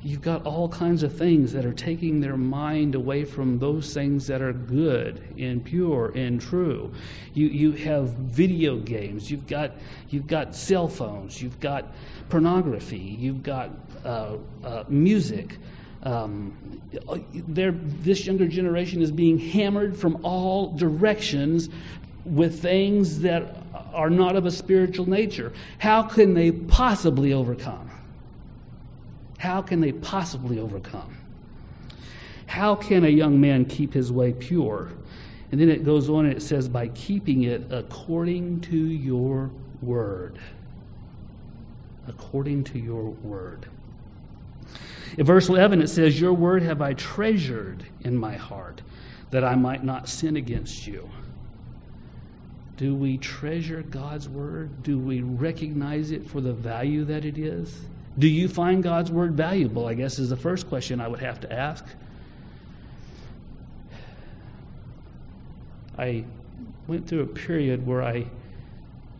[0.00, 4.28] You've got all kinds of things that are taking their mind away from those things
[4.28, 6.92] that are good and pure and true.
[7.34, 9.72] You, you have video games, you've got,
[10.08, 11.92] you've got cell phones, you've got
[12.28, 13.70] pornography, you've got
[14.04, 15.58] uh, uh, music.
[16.04, 16.80] Um,
[17.48, 21.70] this younger generation is being hammered from all directions
[22.24, 23.56] with things that
[23.92, 25.52] are not of a spiritual nature.
[25.78, 27.90] How can they possibly overcome?
[29.38, 31.16] How can they possibly overcome?
[32.46, 34.90] How can a young man keep his way pure?
[35.50, 40.38] And then it goes on and it says, by keeping it according to your word.
[42.06, 43.66] According to your word.
[45.16, 48.82] In verse 11, it says, Your word have I treasured in my heart,
[49.30, 51.08] that I might not sin against you.
[52.76, 54.82] Do we treasure God's word?
[54.82, 57.86] Do we recognize it for the value that it is?
[58.18, 59.86] Do you find God's word valuable?
[59.86, 61.84] I guess is the first question I would have to ask.
[65.96, 66.24] I
[66.86, 68.26] went through a period where I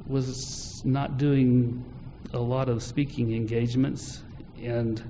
[0.07, 1.85] was not doing
[2.33, 4.23] a lot of speaking engagements
[4.63, 5.03] and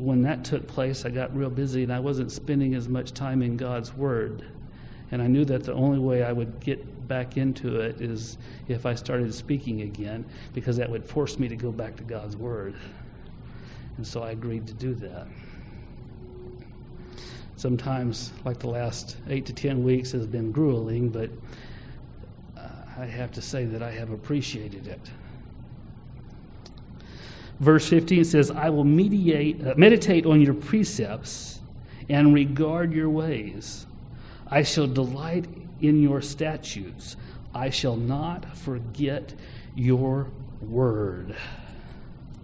[0.00, 3.42] when that took place, I got real busy and I wasn't spending as much time
[3.42, 4.44] in God's Word.
[5.10, 8.86] And I knew that the only way I would get back into it is if
[8.86, 12.76] I started speaking again, because that would force me to go back to God's Word.
[13.96, 15.26] And so I agreed to do that.
[17.56, 21.30] Sometimes, like the last eight to ten weeks, has been grueling, but
[22.56, 25.10] uh, I have to say that I have appreciated it.
[27.58, 31.60] verse 15 says, I will mediate, uh, meditate on your precepts
[32.08, 33.86] and regard your ways.
[34.46, 35.46] I shall delight
[35.82, 37.16] in your statutes.
[37.54, 39.34] I shall not forget
[39.74, 40.28] your
[40.60, 41.36] word.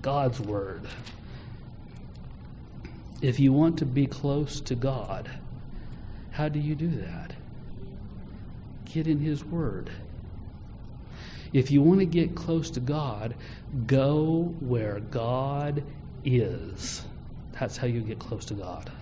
[0.03, 0.87] God's word.
[3.23, 5.31] If you want to be close to God,
[6.31, 7.33] how do you do that?
[8.85, 9.91] Get in His Word.
[11.53, 13.35] If you want to get close to God,
[13.87, 15.83] go where God
[16.25, 17.05] is.
[17.59, 18.93] That's how you get close to God.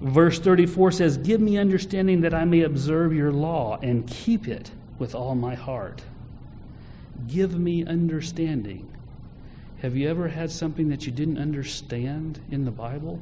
[0.00, 4.70] Verse 34 says, Give me understanding that I may observe your law and keep it
[4.98, 6.02] with all my heart.
[7.28, 8.88] Give me understanding.
[9.80, 13.20] Have you ever had something that you didn't understand in the Bible?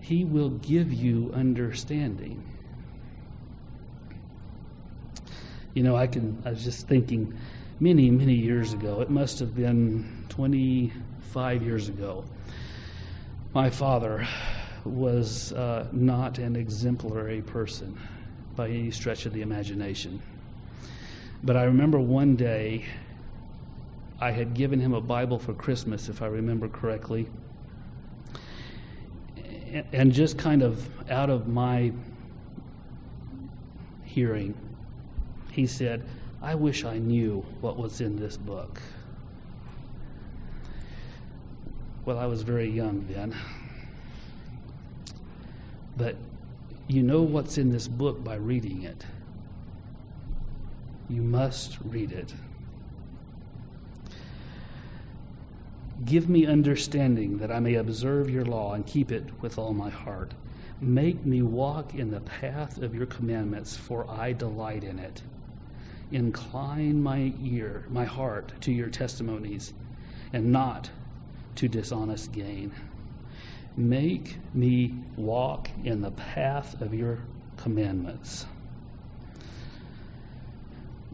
[0.00, 2.42] He will give you understanding.
[5.74, 7.38] You know, I can I was just thinking
[7.80, 12.24] many, many years ago, it must have been 25 years ago.
[13.52, 14.28] My father
[14.84, 17.98] was uh, not an exemplary person
[18.54, 20.22] by any stretch of the imagination.
[21.42, 22.84] But I remember one day
[24.20, 27.28] I had given him a Bible for Christmas, if I remember correctly.
[29.92, 31.92] And just kind of out of my
[34.04, 34.54] hearing,
[35.50, 36.04] he said,
[36.40, 38.80] I wish I knew what was in this book.
[42.04, 43.36] Well, I was very young then.
[45.96, 46.16] But
[46.88, 49.04] you know what's in this book by reading it.
[51.08, 52.32] You must read it.
[56.04, 59.90] Give me understanding that I may observe your law and keep it with all my
[59.90, 60.32] heart.
[60.80, 65.20] Make me walk in the path of your commandments, for I delight in it.
[66.10, 69.74] Incline my ear, my heart to your testimonies,
[70.32, 70.90] and not
[71.60, 72.72] to dishonest gain.
[73.76, 77.18] Make me walk in the path of your
[77.58, 78.46] commandments.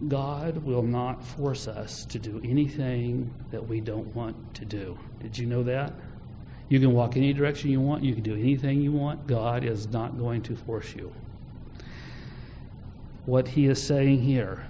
[0.06, 4.96] God will not force us to do anything that we don't want to do.
[5.20, 5.92] Did you know that?
[6.68, 9.26] You can walk any direction you want, you can do anything you want.
[9.26, 11.12] God is not going to force you.
[13.24, 14.64] What he is saying here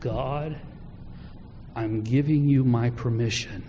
[0.00, 0.58] God,
[1.76, 3.64] I'm giving you my permission.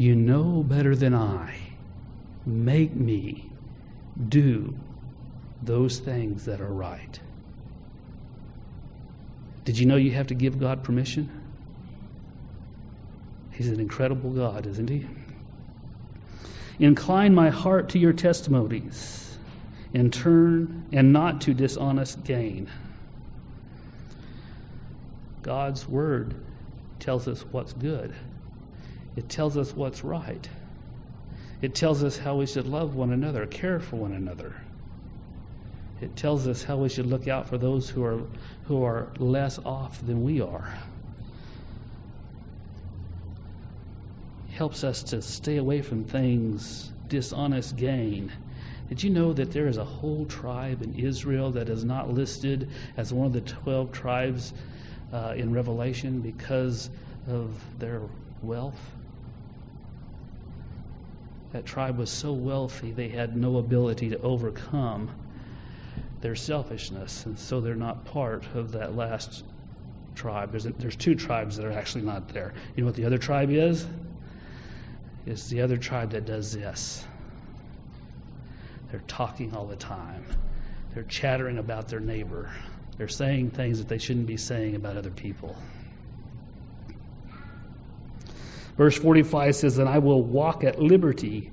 [0.00, 1.54] You know better than I.
[2.46, 3.50] Make me
[4.30, 4.74] do
[5.62, 7.20] those things that are right.
[9.66, 11.28] Did you know you have to give God permission?
[13.50, 15.06] He's an incredible God, isn't he?
[16.78, 19.36] Incline my heart to your testimonies
[19.92, 22.70] and turn and not to dishonest gain.
[25.42, 26.36] God's word
[27.00, 28.14] tells us what's good.
[29.16, 30.48] It tells us what's right.
[31.62, 34.54] It tells us how we should love one another, care for one another.
[36.00, 38.22] It tells us how we should look out for those who are,
[38.64, 40.72] who are less off than we are.
[44.52, 48.32] Helps us to stay away from things, dishonest gain.
[48.88, 52.70] Did you know that there is a whole tribe in Israel that is not listed
[52.96, 54.54] as one of the 12 tribes
[55.12, 56.90] uh, in Revelation because
[57.28, 58.00] of their
[58.42, 58.80] wealth?
[61.52, 65.10] That tribe was so wealthy they had no ability to overcome
[66.20, 69.44] their selfishness, and so they're not part of that last
[70.14, 70.50] tribe.
[70.50, 72.52] There's, a, there's two tribes that are actually not there.
[72.76, 73.86] You know what the other tribe is?
[75.26, 77.04] It's the other tribe that does this.
[78.90, 80.24] They're talking all the time.
[80.94, 82.50] They're chattering about their neighbor.
[82.98, 85.56] They're saying things that they shouldn't be saying about other people.
[88.80, 91.50] Verse 45 says, And I will walk at liberty,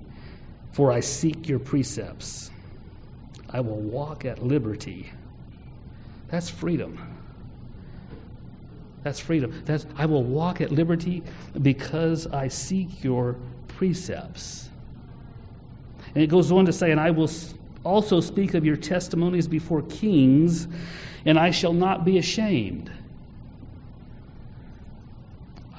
[0.71, 2.51] for I seek your precepts.
[3.49, 5.11] I will walk at liberty.
[6.29, 6.97] That's freedom.
[9.03, 9.61] That's freedom.
[9.65, 11.21] That's, I will walk at liberty
[11.61, 13.35] because I seek your
[13.67, 14.69] precepts.
[16.15, 17.29] And it goes on to say, And I will
[17.83, 20.69] also speak of your testimonies before kings,
[21.25, 22.89] and I shall not be ashamed.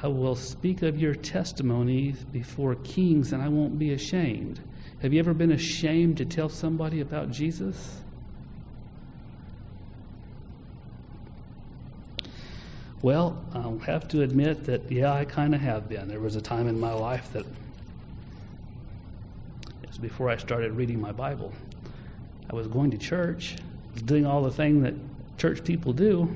[0.03, 4.61] I will speak of your testimonies before kings, and I won't be ashamed.
[5.01, 8.01] Have you ever been ashamed to tell somebody about Jesus?
[13.03, 16.09] Well, I'll have to admit that, yeah, I kind of have been.
[16.09, 17.46] There was a time in my life that
[19.82, 21.53] it was before I started reading my Bible.
[22.51, 23.57] I was going to church,
[24.05, 24.94] doing all the things that
[25.38, 26.28] church people do.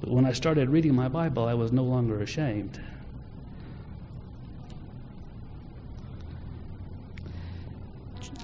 [0.00, 2.80] But when I started reading my Bible, I was no longer ashamed.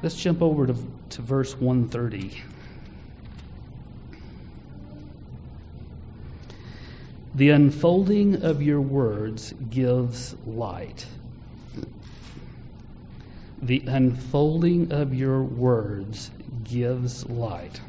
[0.03, 0.75] Let's jump over to,
[1.11, 2.43] to verse 130.
[7.35, 11.07] The unfolding of your words gives light.
[13.63, 16.31] The unfolding of your words
[16.65, 17.81] gives light.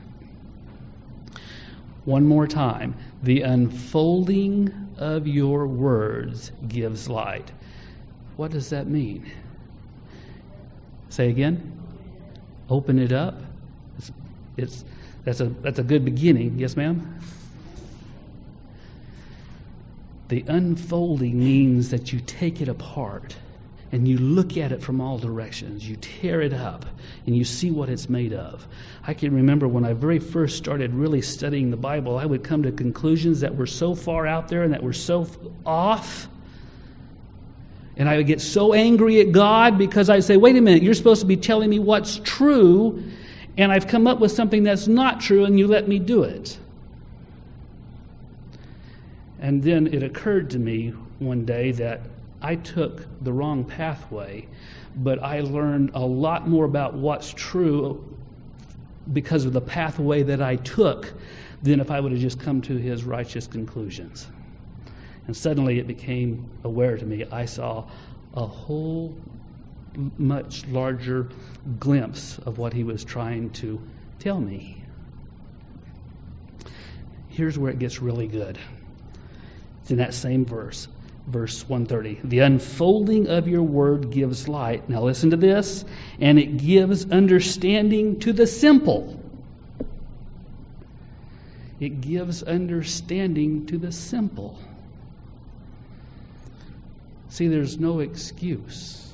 [2.05, 2.95] One more time.
[3.23, 7.51] The unfolding of your words gives light.
[8.37, 9.29] What does that mean?
[11.09, 11.79] Say again.
[12.69, 13.35] Open it up.
[13.97, 14.11] It's,
[14.57, 14.85] it's
[15.23, 16.57] that's a that's a good beginning.
[16.57, 17.19] Yes, ma'am.
[20.29, 23.35] The unfolding means that you take it apart
[23.91, 25.87] and you look at it from all directions.
[25.87, 26.85] You tear it up
[27.25, 28.67] and you see what it's made of.
[29.05, 32.63] I can remember when I very first started really studying the Bible, I would come
[32.63, 35.27] to conclusions that were so far out there and that were so
[35.65, 36.29] off.
[37.97, 40.93] And I would get so angry at God because I'd say, wait a minute, you're
[40.93, 43.03] supposed to be telling me what's true,
[43.57, 46.57] and I've come up with something that's not true, and you let me do it.
[49.41, 52.01] And then it occurred to me one day that
[52.41, 54.47] I took the wrong pathway,
[54.95, 58.03] but I learned a lot more about what's true
[59.13, 61.13] because of the pathway that I took
[61.61, 64.27] than if I would have just come to his righteous conclusions.
[65.27, 67.25] And suddenly it became aware to me.
[67.31, 67.85] I saw
[68.33, 69.15] a whole
[70.17, 71.29] much larger
[71.79, 73.81] glimpse of what he was trying to
[74.19, 74.83] tell me.
[77.27, 78.57] Here's where it gets really good.
[79.81, 80.87] It's in that same verse,
[81.27, 82.27] verse 130.
[82.27, 84.89] The unfolding of your word gives light.
[84.89, 85.85] Now listen to this.
[86.19, 89.19] And it gives understanding to the simple.
[91.79, 94.59] It gives understanding to the simple.
[97.29, 99.13] See, there's no excuse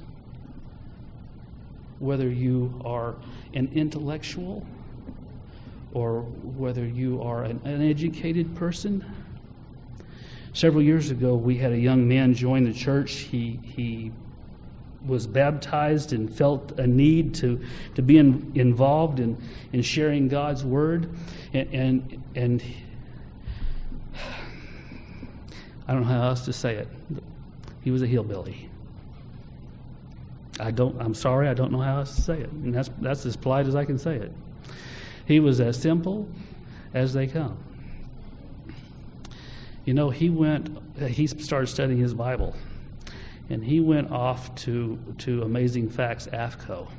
[2.00, 3.16] whether you are
[3.54, 4.66] an intellectual
[5.94, 9.04] or whether you are an uneducated person
[10.54, 13.12] Several years ago, we had a young man join the church.
[13.12, 14.12] He, he
[15.06, 17.62] was baptized and felt a need to,
[17.96, 19.38] to be in, involved in,
[19.72, 21.10] in sharing God's word.
[21.54, 22.64] And, and, and
[25.88, 26.88] I don't know how else to say it.
[27.82, 28.70] He was a hillbilly.
[30.60, 32.50] I don't, I'm sorry, I don't know how else to say it.
[32.50, 34.32] And that's, that's as polite as I can say it.
[35.26, 36.28] He was as simple
[36.94, 37.58] as they come.
[39.88, 42.54] You know, he went, he started studying his Bible,
[43.50, 46.90] and he went off to, to Amazing Facts AFCOE.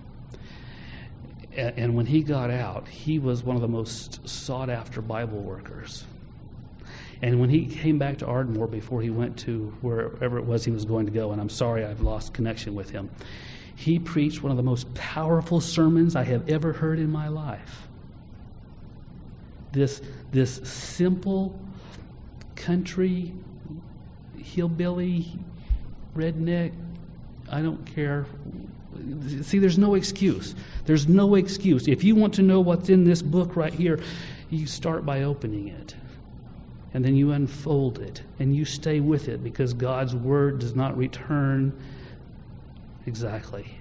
[1.55, 6.05] And when he got out, he was one of the most sought after Bible workers.
[7.21, 10.71] And when he came back to Ardmore before he went to wherever it was he
[10.71, 13.11] was going to go, and I'm sorry I've lost connection with him,
[13.77, 17.87] he preached one of the most powerful sermons I have ever heard in my life.
[19.73, 20.01] This,
[20.33, 21.55] this simple
[22.69, 23.33] country,
[24.37, 25.27] hillbilly,
[26.15, 26.71] redneck,
[27.51, 28.27] I don't care.
[29.41, 30.55] See, there's no excuse.
[30.85, 31.89] There's no excuse.
[31.89, 34.01] If you want to know what's in this book right here,
[34.51, 35.97] you start by opening it.
[36.93, 38.21] And then you unfold it.
[38.39, 41.73] And you stay with it because God's word does not return
[43.07, 43.79] exactly.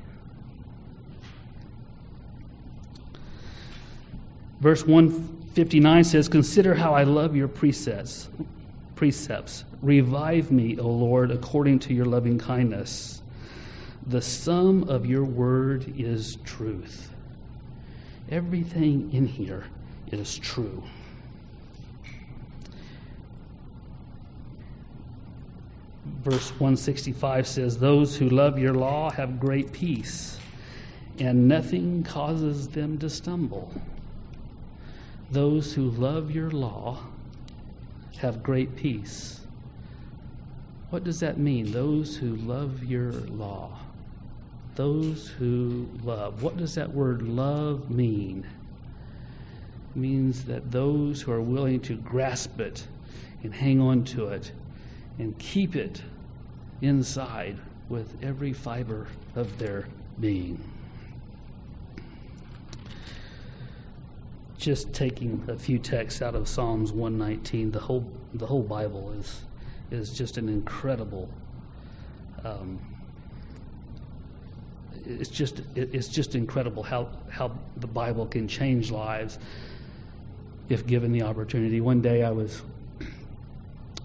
[4.62, 8.30] Verse 159 says, Consider how I love your precepts
[8.98, 9.64] precepts.
[9.82, 13.22] Revive me, O Lord, according to your loving kindness.
[14.08, 17.12] The sum of your word is truth.
[18.30, 19.66] Everything in here
[20.12, 20.84] is true.
[26.24, 30.40] Verse 165 says, Those who love your law have great peace,
[31.20, 33.72] and nothing causes them to stumble.
[35.32, 37.00] Those who love your law
[38.18, 39.42] have great peace.
[40.90, 41.72] What does that mean?
[41.72, 43.78] Those who love your law.
[44.76, 46.44] Those who love.
[46.44, 48.48] What does that word love mean?
[49.96, 52.88] It means that those who are willing to grasp it
[53.44, 54.52] and hang on to it
[55.20, 56.02] and keep it
[56.82, 57.58] inside
[57.90, 59.88] with every fiber of their
[60.20, 60.64] being.
[64.58, 69.44] Just taking a few texts out of Psalms 119, the whole the whole Bible is
[69.92, 71.30] is just an incredible.
[72.44, 72.80] Um,
[75.06, 79.38] it's just it's just incredible how how the Bible can change lives
[80.70, 81.80] if given the opportunity.
[81.80, 82.62] One day I was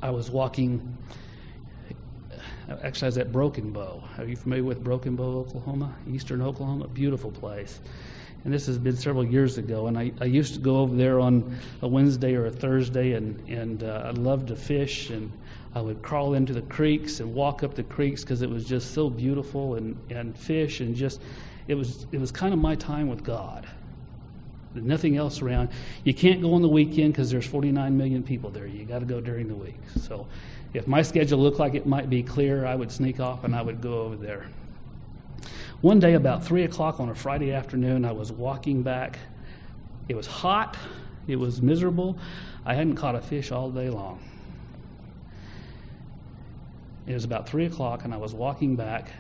[0.02, 0.96] I was walking.
[2.82, 4.02] Actually, I was at Broken Bow.
[4.18, 5.94] Are you familiar with Broken Bow, Oklahoma?
[6.08, 7.80] Eastern Oklahoma, beautiful place.
[8.44, 9.86] And this has been several years ago.
[9.86, 13.38] And I, I used to go over there on a Wednesday or a Thursday, and
[13.48, 15.10] and uh, I loved to fish.
[15.10, 15.30] And
[15.74, 18.92] I would crawl into the creeks and walk up the creeks because it was just
[18.92, 21.20] so beautiful and and fish and just
[21.68, 23.66] it was it was kind of my time with God.
[24.74, 25.68] Nothing else around.
[26.04, 28.66] You can't go on the weekend because there's 49 million people there.
[28.66, 29.76] You got to go during the week.
[30.00, 30.26] So,
[30.72, 33.60] if my schedule looked like it might be clear, I would sneak off and I
[33.60, 34.46] would go over there.
[35.80, 39.18] One day, about three o'clock on a Friday afternoon, I was walking back.
[40.08, 40.76] It was hot.
[41.26, 42.18] It was miserable.
[42.64, 44.20] I hadn't caught a fish all day long.
[47.06, 49.10] It was about three o'clock, and I was walking back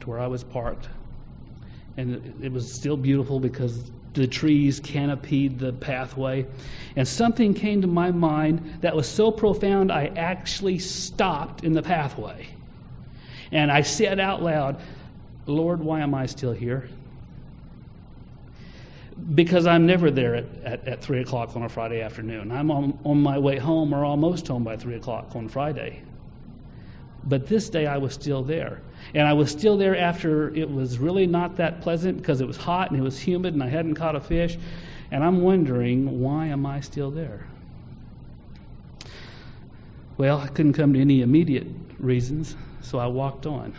[0.00, 0.88] to where I was parked
[1.96, 6.46] and it was still beautiful because the trees canopied the pathway.
[6.94, 11.82] And something came to my mind that was so profound, I actually stopped in the
[11.82, 12.48] pathway.
[13.52, 14.80] And I said out loud,
[15.46, 16.88] Lord, why am I still here?
[19.34, 22.52] Because I'm never there at, at, at 3 o'clock on a Friday afternoon.
[22.52, 26.02] I'm on, on my way home or almost home by 3 o'clock on Friday.
[27.24, 28.82] But this day I was still there.
[29.14, 32.56] And I was still there after it was really not that pleasant because it was
[32.56, 34.58] hot and it was humid and I hadn't caught a fish.
[35.10, 37.46] And I'm wondering, why am I still there?
[40.18, 41.66] Well, I couldn't come to any immediate
[41.98, 43.74] reasons, so I walked on.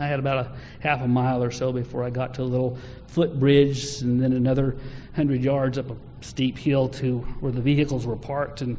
[0.00, 2.78] I had about a half a mile or so before I got to a little
[3.08, 4.76] footbridge and then another
[5.14, 8.62] hundred yards up a steep hill to where the vehicles were parked.
[8.62, 8.78] And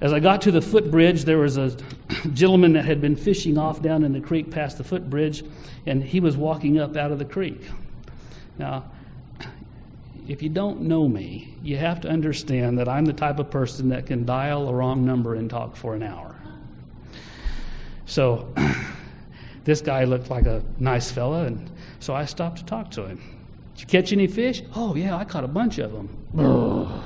[0.00, 1.76] as I got to the footbridge, there was a
[2.32, 5.44] gentleman that had been fishing off down in the creek past the footbridge,
[5.86, 7.62] and he was walking up out of the creek.
[8.58, 8.84] Now,
[10.28, 13.90] if you don't know me, you have to understand that I'm the type of person
[13.90, 16.34] that can dial a wrong number and talk for an hour.
[18.06, 18.52] So,
[19.66, 23.20] this guy looked like a nice fella, and so I stopped to talk to him.
[23.74, 24.62] Did you catch any fish?
[24.74, 27.04] Oh, yeah, I caught a bunch of them.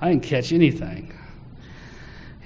[0.00, 1.12] I didn't catch anything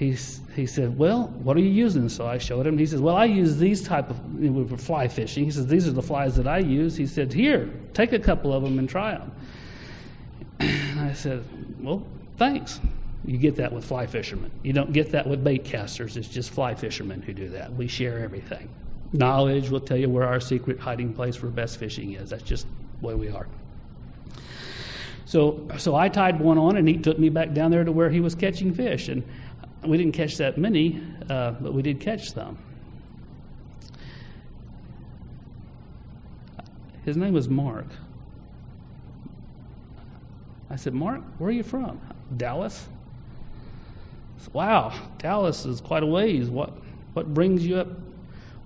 [0.03, 0.17] he,
[0.55, 2.09] he said, Well, what are you using?
[2.09, 2.77] So I showed him.
[2.77, 5.45] He says, Well, I use these type of fly fishing.
[5.45, 6.95] He says, These are the flies that I use.
[6.95, 9.31] He said, Here, take a couple of them and try them.
[10.59, 11.43] And I said,
[11.79, 12.05] Well,
[12.37, 12.79] thanks.
[13.25, 14.51] You get that with fly fishermen.
[14.63, 16.17] You don't get that with bait casters.
[16.17, 17.73] It's just fly fishermen who do that.
[17.73, 18.67] We share everything.
[19.13, 22.31] Knowledge will tell you where our secret hiding place for best fishing is.
[22.31, 22.65] That's just
[22.99, 23.47] the way we are.
[25.25, 28.09] So, so I tied one on, and he took me back down there to where
[28.09, 29.07] he was catching fish.
[29.07, 29.23] And
[29.85, 32.57] we didn't catch that many, uh, but we did catch some.
[37.05, 37.85] His name was Mark.
[40.69, 42.01] I said, Mark, where are you from?
[42.35, 42.87] Dallas.
[44.51, 46.49] Wow, Dallas is quite a ways.
[46.49, 46.73] What,
[47.13, 47.87] what brings you up?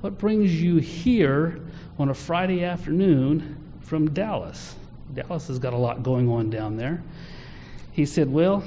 [0.02, 1.60] What brings you here
[1.98, 4.76] on a Friday afternoon from Dallas?
[5.14, 7.02] Dallas has got a lot going on down there.
[7.92, 8.64] He said, Well,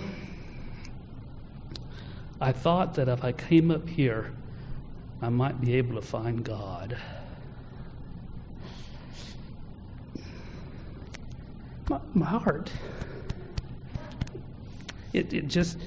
[2.40, 4.32] I thought that if I came up here,
[5.22, 6.96] I might be able to find God.
[11.88, 12.72] My, my heart,
[15.12, 15.78] it, it just,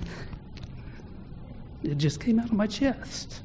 [1.82, 3.42] it just came out of my chest.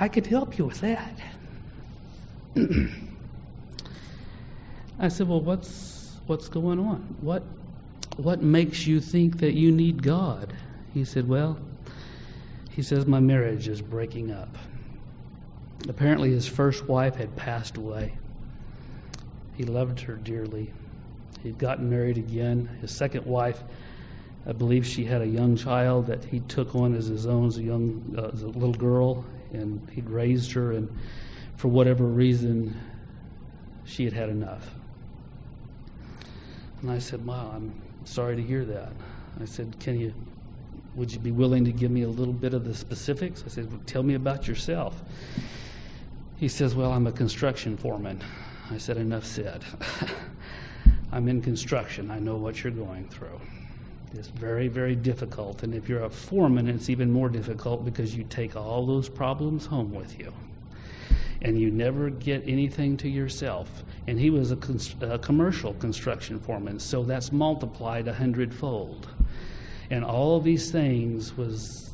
[0.00, 1.20] I, could help you with that.
[4.98, 7.16] I said, "Well, what's what's going on?
[7.20, 7.44] What
[8.16, 10.54] what makes you think that you need God?"
[10.92, 11.58] He said, Well,
[12.70, 14.56] he says, My marriage is breaking up.
[15.88, 18.14] Apparently, his first wife had passed away.
[19.56, 20.72] He loved her dearly.
[21.42, 22.68] He'd gotten married again.
[22.80, 23.62] His second wife,
[24.46, 27.58] I believe she had a young child that he took on as his own as
[27.58, 30.88] a young uh, as a little girl, and he'd raised her, and
[31.56, 32.78] for whatever reason,
[33.84, 34.74] she had had enough.
[36.82, 37.74] And I said, Wow, I'm
[38.04, 38.92] sorry to hear that.
[39.40, 40.14] I said, Can you
[40.96, 43.44] would you be willing to give me a little bit of the specifics?
[43.46, 45.02] I said, well, Tell me about yourself.
[46.36, 48.22] He says, Well, I'm a construction foreman.
[48.70, 49.64] I said, Enough said.
[51.12, 52.10] I'm in construction.
[52.10, 53.40] I know what you're going through.
[54.12, 55.62] It's very, very difficult.
[55.62, 59.66] And if you're a foreman, it's even more difficult because you take all those problems
[59.66, 60.32] home with you.
[61.42, 63.84] And you never get anything to yourself.
[64.06, 64.58] And he was a,
[65.00, 69.08] a commercial construction foreman, so that's multiplied a hundredfold.
[69.90, 71.90] And all these things was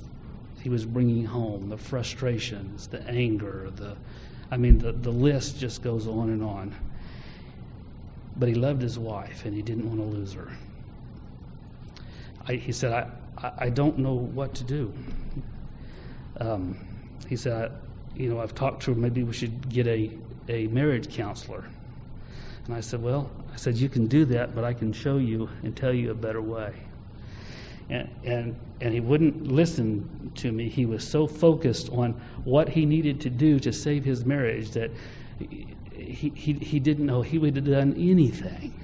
[0.61, 3.97] he was bringing home the frustrations, the anger, the
[4.51, 6.75] I mean the, the list just goes on and on.
[8.37, 10.51] But he loved his wife and he didn't want to lose her.
[12.49, 12.93] I, he said,
[13.39, 14.93] I, I, don't know what to do.
[16.39, 16.79] Um,
[17.29, 17.73] he said,
[18.15, 20.11] You know, I've talked to her, maybe we should get a,
[20.49, 21.65] a marriage counselor.
[22.67, 25.49] And I said, Well, I said, You can do that, but I can show you
[25.63, 26.75] and tell you a better way.
[27.89, 30.69] And, and, and he wouldn't listen to me.
[30.69, 34.91] He was so focused on what he needed to do to save his marriage that
[35.39, 38.75] he, he, he didn't know he would have done anything.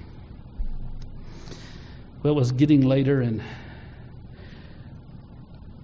[2.22, 3.42] Well, it was getting later, and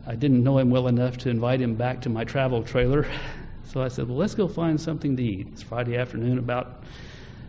[0.07, 3.09] I didn't know him well enough to invite him back to my travel trailer.
[3.65, 5.49] So I said, Well, let's go find something to eat.
[5.53, 6.85] It's Friday afternoon, about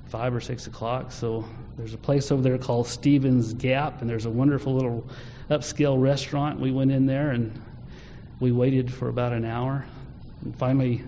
[0.08, 1.12] five or six o'clock.
[1.12, 1.46] So
[1.78, 5.08] there's a place over there called Stevens Gap, and there's a wonderful little
[5.52, 6.60] upscale restaurant.
[6.60, 7.62] We went in there and
[8.40, 9.86] we waited for about an hour.
[10.44, 11.04] And finally,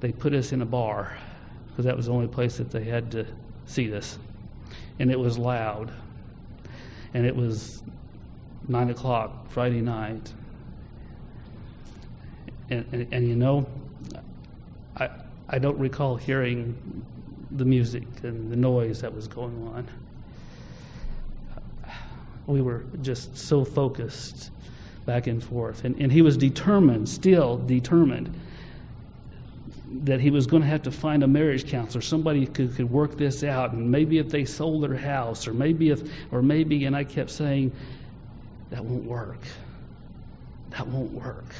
[0.00, 1.18] they put us in a bar
[1.68, 3.26] because that was the only place that they had to
[3.66, 4.18] seat us.
[4.98, 5.92] And it was loud.
[7.14, 7.82] And it was
[8.68, 10.32] nine o'clock Friday night.
[12.70, 13.66] And, and, and you know,
[14.96, 15.10] I,
[15.48, 17.04] I don't recall hearing
[17.50, 19.88] the music and the noise that was going on.
[22.46, 24.50] We were just so focused
[25.04, 25.84] back and forth.
[25.84, 28.34] And, and he was determined, still determined,
[30.04, 32.90] that he was going to have to find a marriage counselor, somebody who could, could
[32.90, 33.72] work this out.
[33.72, 37.30] And maybe if they sold their house, or maybe if, or maybe, and I kept
[37.30, 37.72] saying,
[38.70, 39.40] that won't work.
[40.70, 41.54] That won't work.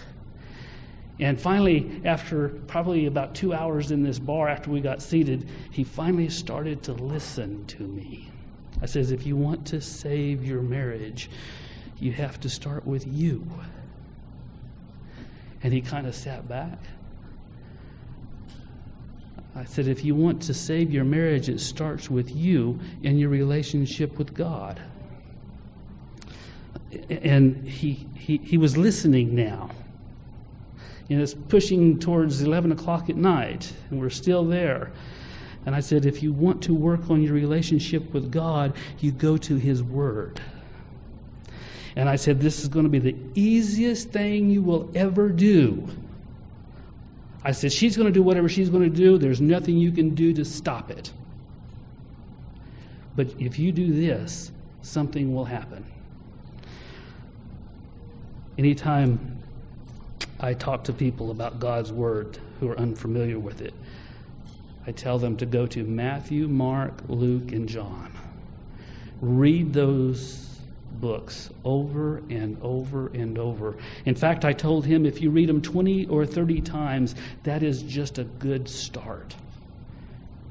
[1.20, 5.84] And finally, after probably about two hours in this bar after we got seated, he
[5.84, 8.28] finally started to listen to me.
[8.80, 11.30] I says, if you want to save your marriage,
[12.00, 13.46] you have to start with you.
[15.62, 16.78] And he kind of sat back.
[19.54, 23.28] I said, if you want to save your marriage, it starts with you and your
[23.28, 24.80] relationship with God.
[27.10, 29.70] And he, he, he was listening now.
[31.16, 34.92] Know, it's pushing towards 11 o'clock at night, and we're still there.
[35.66, 39.36] And I said, if you want to work on your relationship with God, you go
[39.36, 40.40] to His Word.
[41.94, 45.88] And I said, this is going to be the easiest thing you will ever do.
[47.44, 49.18] I said, she's going to do whatever she's going to do.
[49.18, 51.12] There's nothing you can do to stop it.
[53.16, 55.84] But if you do this, something will happen.
[58.58, 59.38] Anytime
[60.40, 63.74] I talk to people about God's Word who are unfamiliar with it,
[64.86, 68.12] I tell them to go to Matthew, Mark, Luke, and John.
[69.20, 70.51] Read those
[71.00, 73.76] books over and over and over.
[74.04, 77.14] In fact, I told him if you read them 20 or 30 times,
[77.44, 79.34] that is just a good start.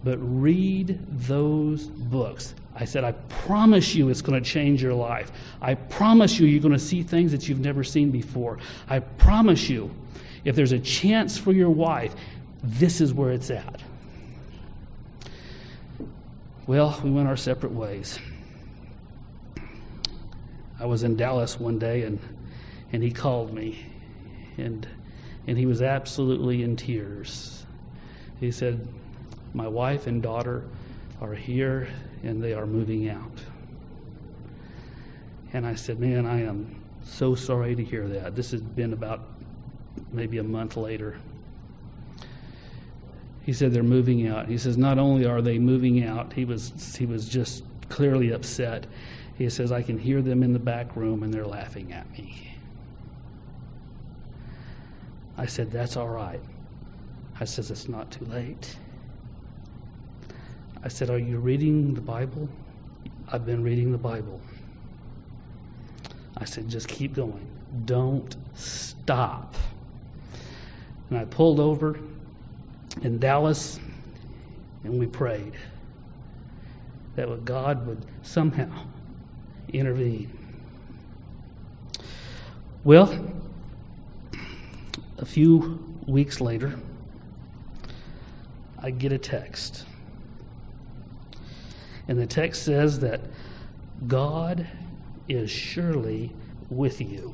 [0.04, 2.56] But read those books.
[2.76, 5.32] I said, I promise you it's going to change your life.
[5.62, 8.58] I promise you you're going to see things that you've never seen before.
[8.90, 9.92] I promise you,
[10.44, 12.16] if there's a chance for your wife,
[12.64, 13.82] this is where it's at.
[16.66, 18.20] Well, we went our separate ways.
[20.82, 22.18] I was in Dallas one day and,
[22.92, 23.86] and he called me
[24.58, 24.88] and,
[25.46, 27.68] and he was absolutely in tears.
[28.40, 28.88] He said,
[29.54, 30.64] My wife and daughter
[31.22, 31.88] are here
[32.24, 33.38] and they are moving out.
[35.54, 38.36] And I said, Man, I am so sorry to hear that.
[38.36, 39.22] This has been about
[40.12, 41.16] maybe a month later.
[43.44, 44.48] He said they're moving out.
[44.48, 48.88] He says not only are they moving out, he was he was just clearly upset.
[49.42, 52.56] He says I can hear them in the back room and they're laughing at me.
[55.36, 56.40] I said that's all right.
[57.40, 58.76] I says it's not too late.
[60.84, 62.48] I said, Are you reading the Bible?
[63.32, 64.40] I've been reading the Bible.
[66.38, 67.48] I said, Just keep going.
[67.86, 69.56] Don't stop.
[71.10, 72.00] And I pulled over
[73.02, 73.80] in Dallas
[74.84, 75.54] and we prayed
[77.16, 78.86] that God would somehow
[79.74, 80.38] intervene.
[82.84, 83.34] Well,
[85.18, 86.80] a few weeks later,
[88.80, 89.86] I get a text
[92.12, 93.22] and the text says that
[94.06, 94.68] God
[95.30, 96.34] is surely
[96.70, 97.34] with you.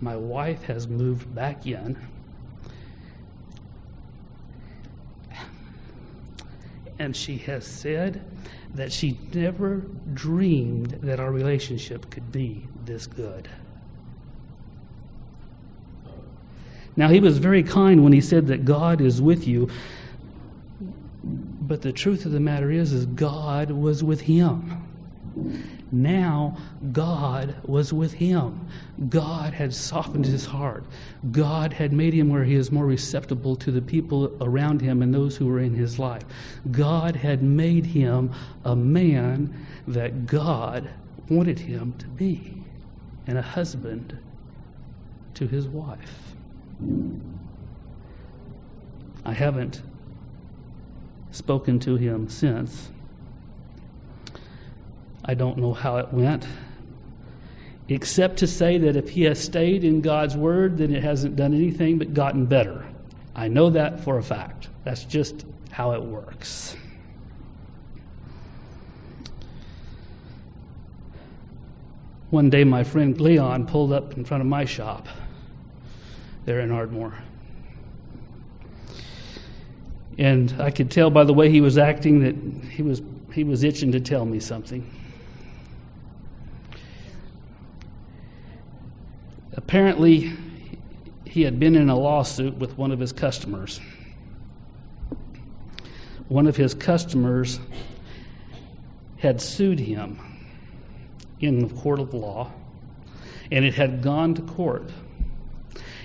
[0.00, 1.96] My wife has moved back in.
[7.00, 8.22] And she has said
[8.76, 9.82] that she never
[10.14, 13.48] dreamed that our relationship could be this good.
[16.94, 19.68] Now, he was very kind when he said that God is with you,
[21.22, 24.82] but the truth of the matter is, is God was with him.
[26.02, 26.56] Now
[26.92, 28.68] God was with him.
[29.08, 30.84] God had softened his heart.
[31.30, 35.12] God had made him where he is more receptible to the people around him and
[35.12, 36.24] those who were in his life.
[36.70, 38.32] God had made him
[38.64, 40.88] a man that God
[41.28, 42.62] wanted him to be
[43.26, 44.18] and a husband
[45.34, 46.34] to his wife.
[49.24, 49.82] I haven't
[51.30, 52.90] spoken to him since.
[55.26, 56.46] I don't know how it went,
[57.88, 61.52] except to say that if he has stayed in God's word, then it hasn't done
[61.52, 62.86] anything but gotten better.
[63.34, 64.68] I know that for a fact.
[64.84, 66.76] That's just how it works.
[72.30, 75.08] One day, my friend Leon pulled up in front of my shop
[76.44, 77.14] there in Ardmore.
[80.18, 83.02] And I could tell by the way he was acting that he was,
[83.32, 84.88] he was itching to tell me something.
[89.66, 90.32] Apparently,
[91.24, 93.80] he had been in a lawsuit with one of his customers.
[96.28, 97.58] One of his customers
[99.16, 100.20] had sued him
[101.40, 102.52] in the court of law,
[103.50, 104.88] and it had gone to court.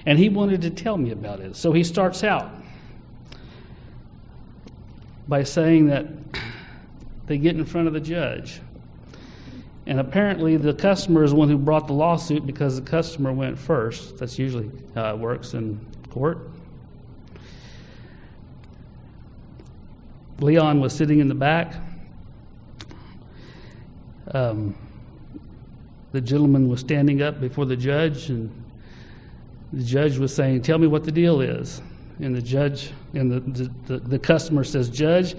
[0.08, 1.56] And he wanted to tell me about it.
[1.56, 2.52] So he starts out
[5.28, 6.08] by saying that
[7.28, 8.60] they get in front of the judge.
[9.88, 13.58] And apparently, the customer is the one who brought the lawsuit because the customer went
[13.58, 14.18] first.
[14.18, 16.50] That's usually how it works in court.
[20.40, 21.76] Leon was sitting in the back.
[24.34, 24.76] Um,
[26.12, 28.50] the gentleman was standing up before the judge, and
[29.74, 31.82] the judge was saying, Tell me what the deal is.
[32.20, 35.36] And the judge, and the, the, the customer says, Judge,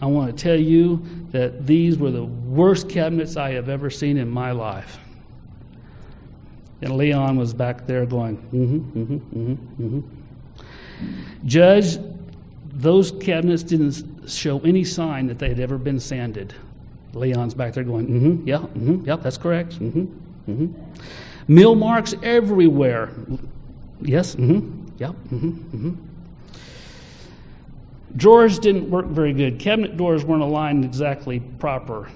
[0.00, 4.16] I want to tell you that these were the worst cabinets I have ever seen
[4.16, 4.98] in my life.
[6.82, 11.46] And Leon was back there going, mm-hmm, mm-hmm, mm-hmm, mm-hmm.
[11.46, 11.98] Judge,
[12.72, 16.54] those cabinets didn't show any sign that they had ever been sanded.
[17.12, 19.78] Leon's back there going, mm-hmm, yeah, mm-hmm, yep, that's correct.
[19.80, 21.52] Mm-hmm, mm-hmm.
[21.52, 23.10] Mill marks everywhere.
[24.00, 26.09] Yes, mm-hmm, yep, mm-hmm, mm-hmm.
[28.16, 29.58] Drawers didn't work very good.
[29.58, 32.08] Cabinet doors weren't aligned exactly proper.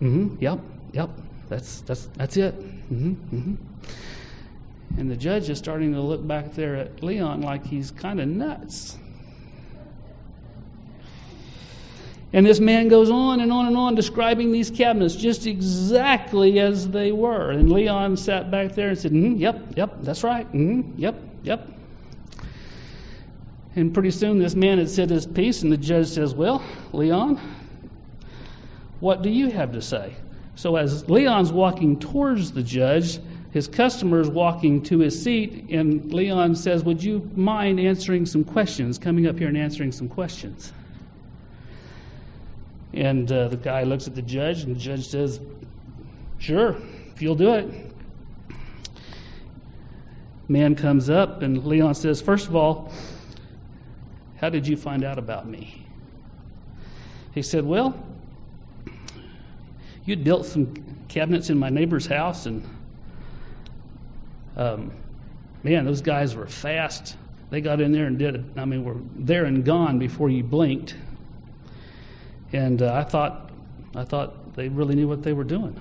[0.00, 0.60] Mm-hmm, yep,
[0.92, 1.10] yep,
[1.48, 2.58] that's, that's, that's it.
[2.92, 3.54] Mm-hmm, mm-hmm.
[4.98, 8.28] And the judge is starting to look back there at Leon like he's kind of
[8.28, 8.98] nuts.
[12.32, 16.90] And this man goes on and on and on describing these cabinets just exactly as
[16.90, 17.50] they were.
[17.50, 20.50] And Leon sat back there and said, mm, Yep, yep, that's right.
[20.52, 21.68] Mm, yep, yep.
[23.76, 26.62] And pretty soon this man had said his piece, and the judge says, Well,
[26.92, 27.38] Leon,
[29.00, 30.16] what do you have to say?
[30.54, 33.20] So as Leon's walking towards the judge,
[33.50, 38.98] his customer's walking to his seat, and Leon says, Would you mind answering some questions,
[38.98, 40.72] coming up here and answering some questions?
[42.94, 45.38] And uh, the guy looks at the judge, and the judge says,
[46.38, 46.76] Sure,
[47.14, 47.92] if you'll do it.
[50.48, 52.90] Man comes up, and Leon says, First of all,
[54.36, 55.86] how did you find out about me?
[57.32, 57.98] He said, Well,
[60.04, 60.74] you'd built some
[61.08, 62.62] cabinets in my neighbor's house, and
[64.56, 64.92] um,
[65.62, 67.16] man, those guys were fast.
[67.50, 68.44] They got in there and did it.
[68.56, 70.96] I mean, were there and gone before you blinked.
[72.52, 73.50] And uh, I thought,
[73.94, 75.78] I thought they really knew what they were doing.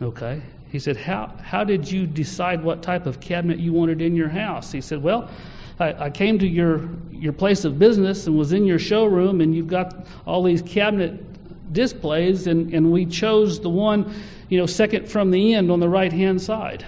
[0.00, 0.42] Okay.
[0.70, 4.28] He said, how, how did you decide what type of cabinet you wanted in your
[4.28, 4.72] house?
[4.72, 5.30] He said, Well,
[5.78, 9.54] I, I came to your, your place of business and was in your showroom, and
[9.54, 11.24] you've got all these cabinet
[11.72, 14.12] displays, and, and we chose the one,
[14.48, 16.84] you know, second from the end on the right hand side.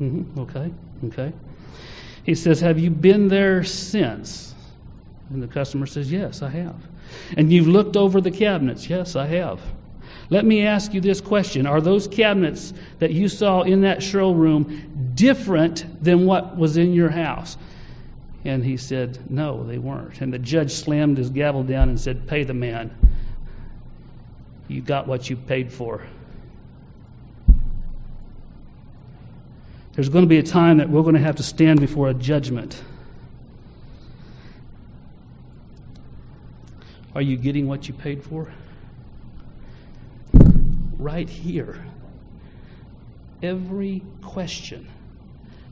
[0.00, 0.40] Mm-hmm.
[0.40, 0.72] Okay,
[1.06, 1.32] okay.
[2.24, 4.54] He says, Have you been there since?
[5.30, 6.76] And the customer says, Yes, I have.
[7.36, 8.88] And you've looked over the cabinets?
[8.88, 9.60] Yes, I have.
[10.30, 15.12] Let me ask you this question Are those cabinets that you saw in that showroom
[15.14, 17.56] different than what was in your house?
[18.48, 20.22] And he said, No, they weren't.
[20.22, 22.90] And the judge slammed his gavel down and said, Pay the man.
[24.68, 26.02] You got what you paid for.
[29.92, 32.14] There's going to be a time that we're going to have to stand before a
[32.14, 32.82] judgment.
[37.14, 38.50] Are you getting what you paid for?
[40.98, 41.84] Right here.
[43.42, 44.88] Every question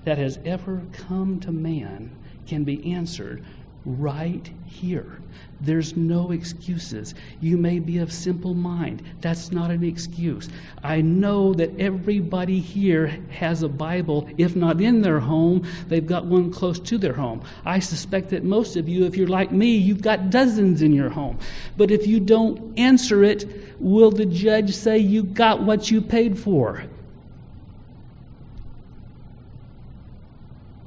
[0.05, 2.14] that has ever come to man
[2.47, 3.44] can be answered
[3.86, 5.20] right here.
[5.61, 7.14] There's no excuses.
[7.40, 9.03] You may be of simple mind.
[9.20, 10.51] That's not an excuse.
[10.82, 16.26] I know that everybody here has a Bible, if not in their home, they've got
[16.26, 17.42] one close to their home.
[17.64, 21.09] I suspect that most of you, if you're like me, you've got dozens in your
[21.09, 21.38] home.
[21.76, 23.47] But if you don't answer it,
[23.80, 26.84] will the judge say you got what you paid for?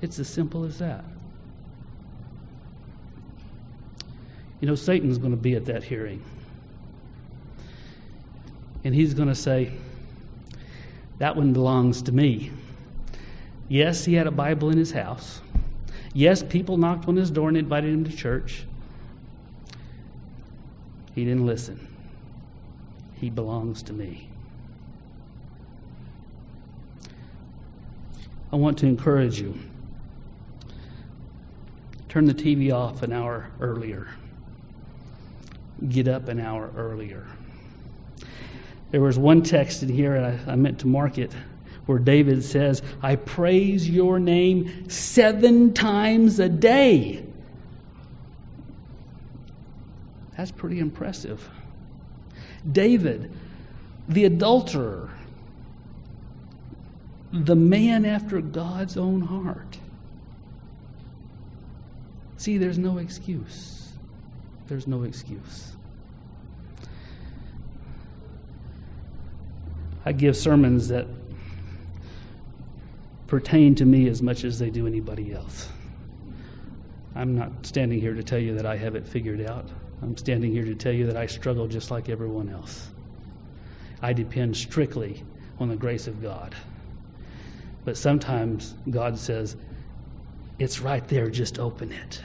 [0.01, 1.03] It's as simple as that.
[4.61, 6.23] You know, Satan's going to be at that hearing.
[8.83, 9.71] And he's going to say,
[11.19, 12.51] That one belongs to me.
[13.67, 15.41] Yes, he had a Bible in his house.
[16.13, 18.65] Yes, people knocked on his door and invited him to church.
[21.13, 21.87] He didn't listen.
[23.15, 24.27] He belongs to me.
[28.51, 29.59] I want to encourage you.
[32.07, 34.07] Turn the TV off an hour earlier
[35.87, 37.25] get up an hour earlier.
[38.91, 41.31] There was one text in here, and I, I meant to mark it,
[41.85, 47.23] where David says, I praise your name seven times a day.
[50.35, 51.49] That's pretty impressive.
[52.69, 53.31] David,
[54.07, 55.09] the adulterer,
[57.31, 59.77] the man after God's own heart.
[62.37, 63.88] See, there's no excuse.
[64.69, 65.73] There's no excuse.
[70.05, 71.07] I give sermons that
[73.25, 75.69] pertain to me as much as they do anybody else.
[77.15, 79.67] I'm not standing here to tell you that I have it figured out.
[80.03, 82.89] I'm standing here to tell you that I struggle just like everyone else.
[84.03, 85.23] I depend strictly
[85.59, 86.55] on the grace of God.
[87.85, 89.57] But sometimes God says,
[90.59, 92.21] It's right there, just open it.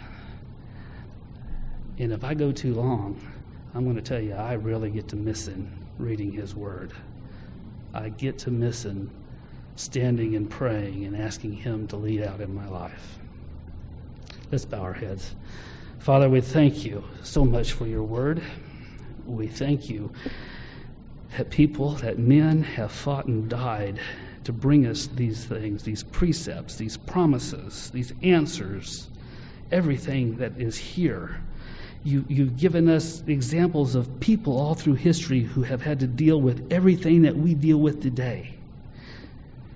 [1.99, 3.21] And if I go too long,
[3.75, 6.93] I'm going to tell you, I really get to missing reading His Word.
[7.93, 9.11] I get to missing
[9.77, 13.19] standing and praying and asking Him to lead out in my life.
[14.51, 15.35] Let's bow our heads.
[15.99, 18.43] Father, we thank you so much for your Word.
[19.27, 20.13] We thank you
[21.37, 24.01] that people, that men have fought and died
[24.45, 29.09] to bring us these things, these precepts, these promises, these answers,
[29.73, 31.41] everything that is here
[32.05, 36.41] you, you've given us examples of people all through history who have had to deal
[36.41, 38.55] with everything that we deal with today.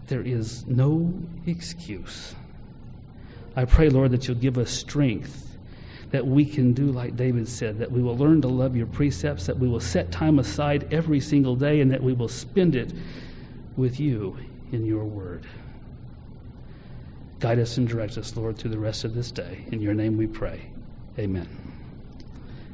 [0.06, 1.12] There is no
[1.46, 2.34] excuse.
[3.56, 5.48] I pray, Lord, that you'll give us strength
[6.10, 9.46] that we can do like David said, that we will learn to love your precepts,
[9.46, 12.92] that we will set time aside every single day, and that we will spend it
[13.76, 14.36] with you
[14.72, 15.44] in your word.
[17.40, 19.64] Guide us and direct us, Lord, through the rest of this day.
[19.70, 20.70] In your name we pray.
[21.18, 21.48] Amen.